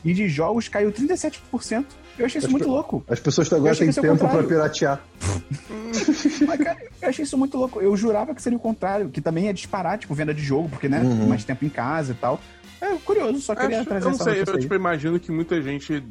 [0.03, 1.85] e de jogos caiu 37%.
[2.19, 3.03] Eu achei isso As muito louco.
[3.07, 4.47] As pessoas agora têm tempo pra contrário.
[4.47, 5.01] piratear.
[6.45, 7.81] Mas, cara, eu achei isso muito louco.
[7.81, 10.87] Eu jurava que seria o contrário, que também ia disparar, tipo, venda de jogo, porque,
[10.89, 11.27] né, Uhum.
[11.27, 12.39] mais tempo em casa e tal.
[12.85, 14.59] É curioso, só queria Acho- trazer eu não essa sei, eu aí.
[14.61, 16.03] tipo, imagino que muita gente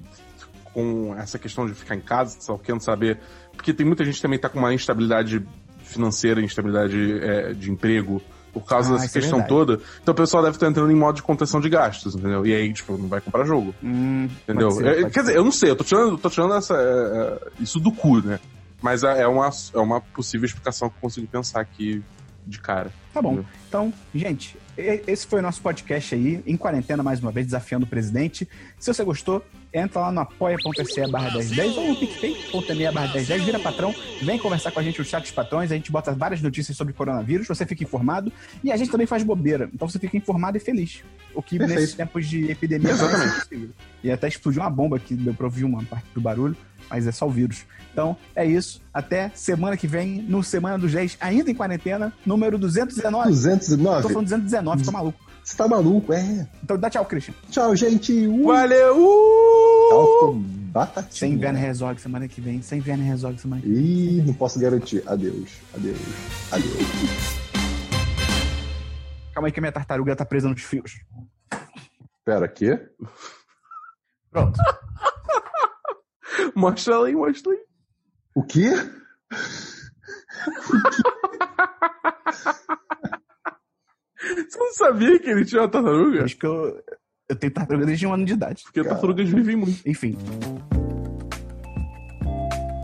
[0.73, 3.19] com essa questão de ficar em casa, só querendo saber.
[3.55, 5.45] Porque tem muita gente que também tá com uma instabilidade
[5.85, 8.23] financeira, instabilidade é, de emprego,
[8.55, 9.49] por causa Ah, dessa é questão verdade.
[9.49, 9.81] toda.
[10.03, 12.47] Então o pessoal deve estar entrando em modo de contenção de gastos, entendeu?
[12.47, 13.75] E aí, tipo, não vai comprar jogo.
[13.83, 14.71] Hum, Entendeu?
[14.71, 15.21] ser, É, quer ser.
[15.21, 18.21] dizer, eu não sei, eu tô tirando, tô tirando essa, é, é, isso do cu,
[18.27, 18.41] né?
[18.81, 22.03] Mas é é uma, é uma possível explicação que eu consigo pensar aqui
[22.47, 22.91] de cara.
[23.13, 23.33] Tá bom.
[23.35, 23.51] Entendeu?
[23.69, 27.89] Então, gente, esse foi o nosso podcast aí, em quarentena, mais uma vez, desafiando o
[27.89, 28.49] presidente.
[28.79, 33.59] Se você gostou, entra lá no apoia.se barra 1010 ou no picpay.me barra 1010, vira
[33.59, 36.77] patrão, vem conversar com a gente no chat dos patrões, a gente bota várias notícias
[36.77, 38.33] sobre coronavírus, você fica informado,
[38.65, 41.03] e a gente também faz bobeira, então você fica informado e feliz.
[41.35, 41.81] O que Perfeito.
[41.81, 43.71] nesses tempos de epidemia não é possível.
[44.03, 46.57] E até explodiu uma bomba que deu pra ouvir uma parte do barulho,
[46.91, 47.65] mas é só o vírus.
[47.93, 48.81] Então, é isso.
[48.93, 53.25] Até semana que vem, no Semana dos 10, ainda em quarentena, número 219.
[53.25, 54.03] Tô 209?
[54.09, 55.33] falando 219, tô maluco.
[55.45, 56.13] Você tá maluco?
[56.13, 56.49] É.
[56.63, 57.35] Então dá tchau, Christian.
[57.51, 58.27] Tchau, gente.
[58.27, 58.95] Uh, Valeu!
[59.91, 61.13] Tchau com batatinha.
[61.13, 62.63] Sem inverno resolve semana que vem.
[62.63, 63.83] Sem inverno resolve semana que vem.
[63.83, 65.03] Ih, não posso garantir.
[65.07, 65.51] Adeus.
[65.75, 65.99] Adeus.
[66.51, 67.43] Adeus.
[69.35, 71.01] Calma aí que a minha tartaruga tá presa nos fios.
[72.25, 72.79] Pera, quê?
[74.31, 74.59] Pronto.
[76.55, 77.59] Mostra aí, mostra aí.
[78.35, 78.71] O quê?
[84.49, 86.25] Você não sabia que ele tinha uma tartaruga?
[86.25, 86.83] Acho que eu,
[87.29, 88.63] eu tenho tartaruga desde um ano de idade.
[88.63, 89.87] Porque tartarugas vivem muito.
[89.87, 90.17] Enfim.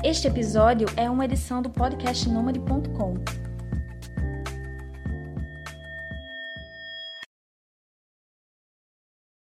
[0.05, 3.48] Este episódio é uma edição do podcast Nômade.com.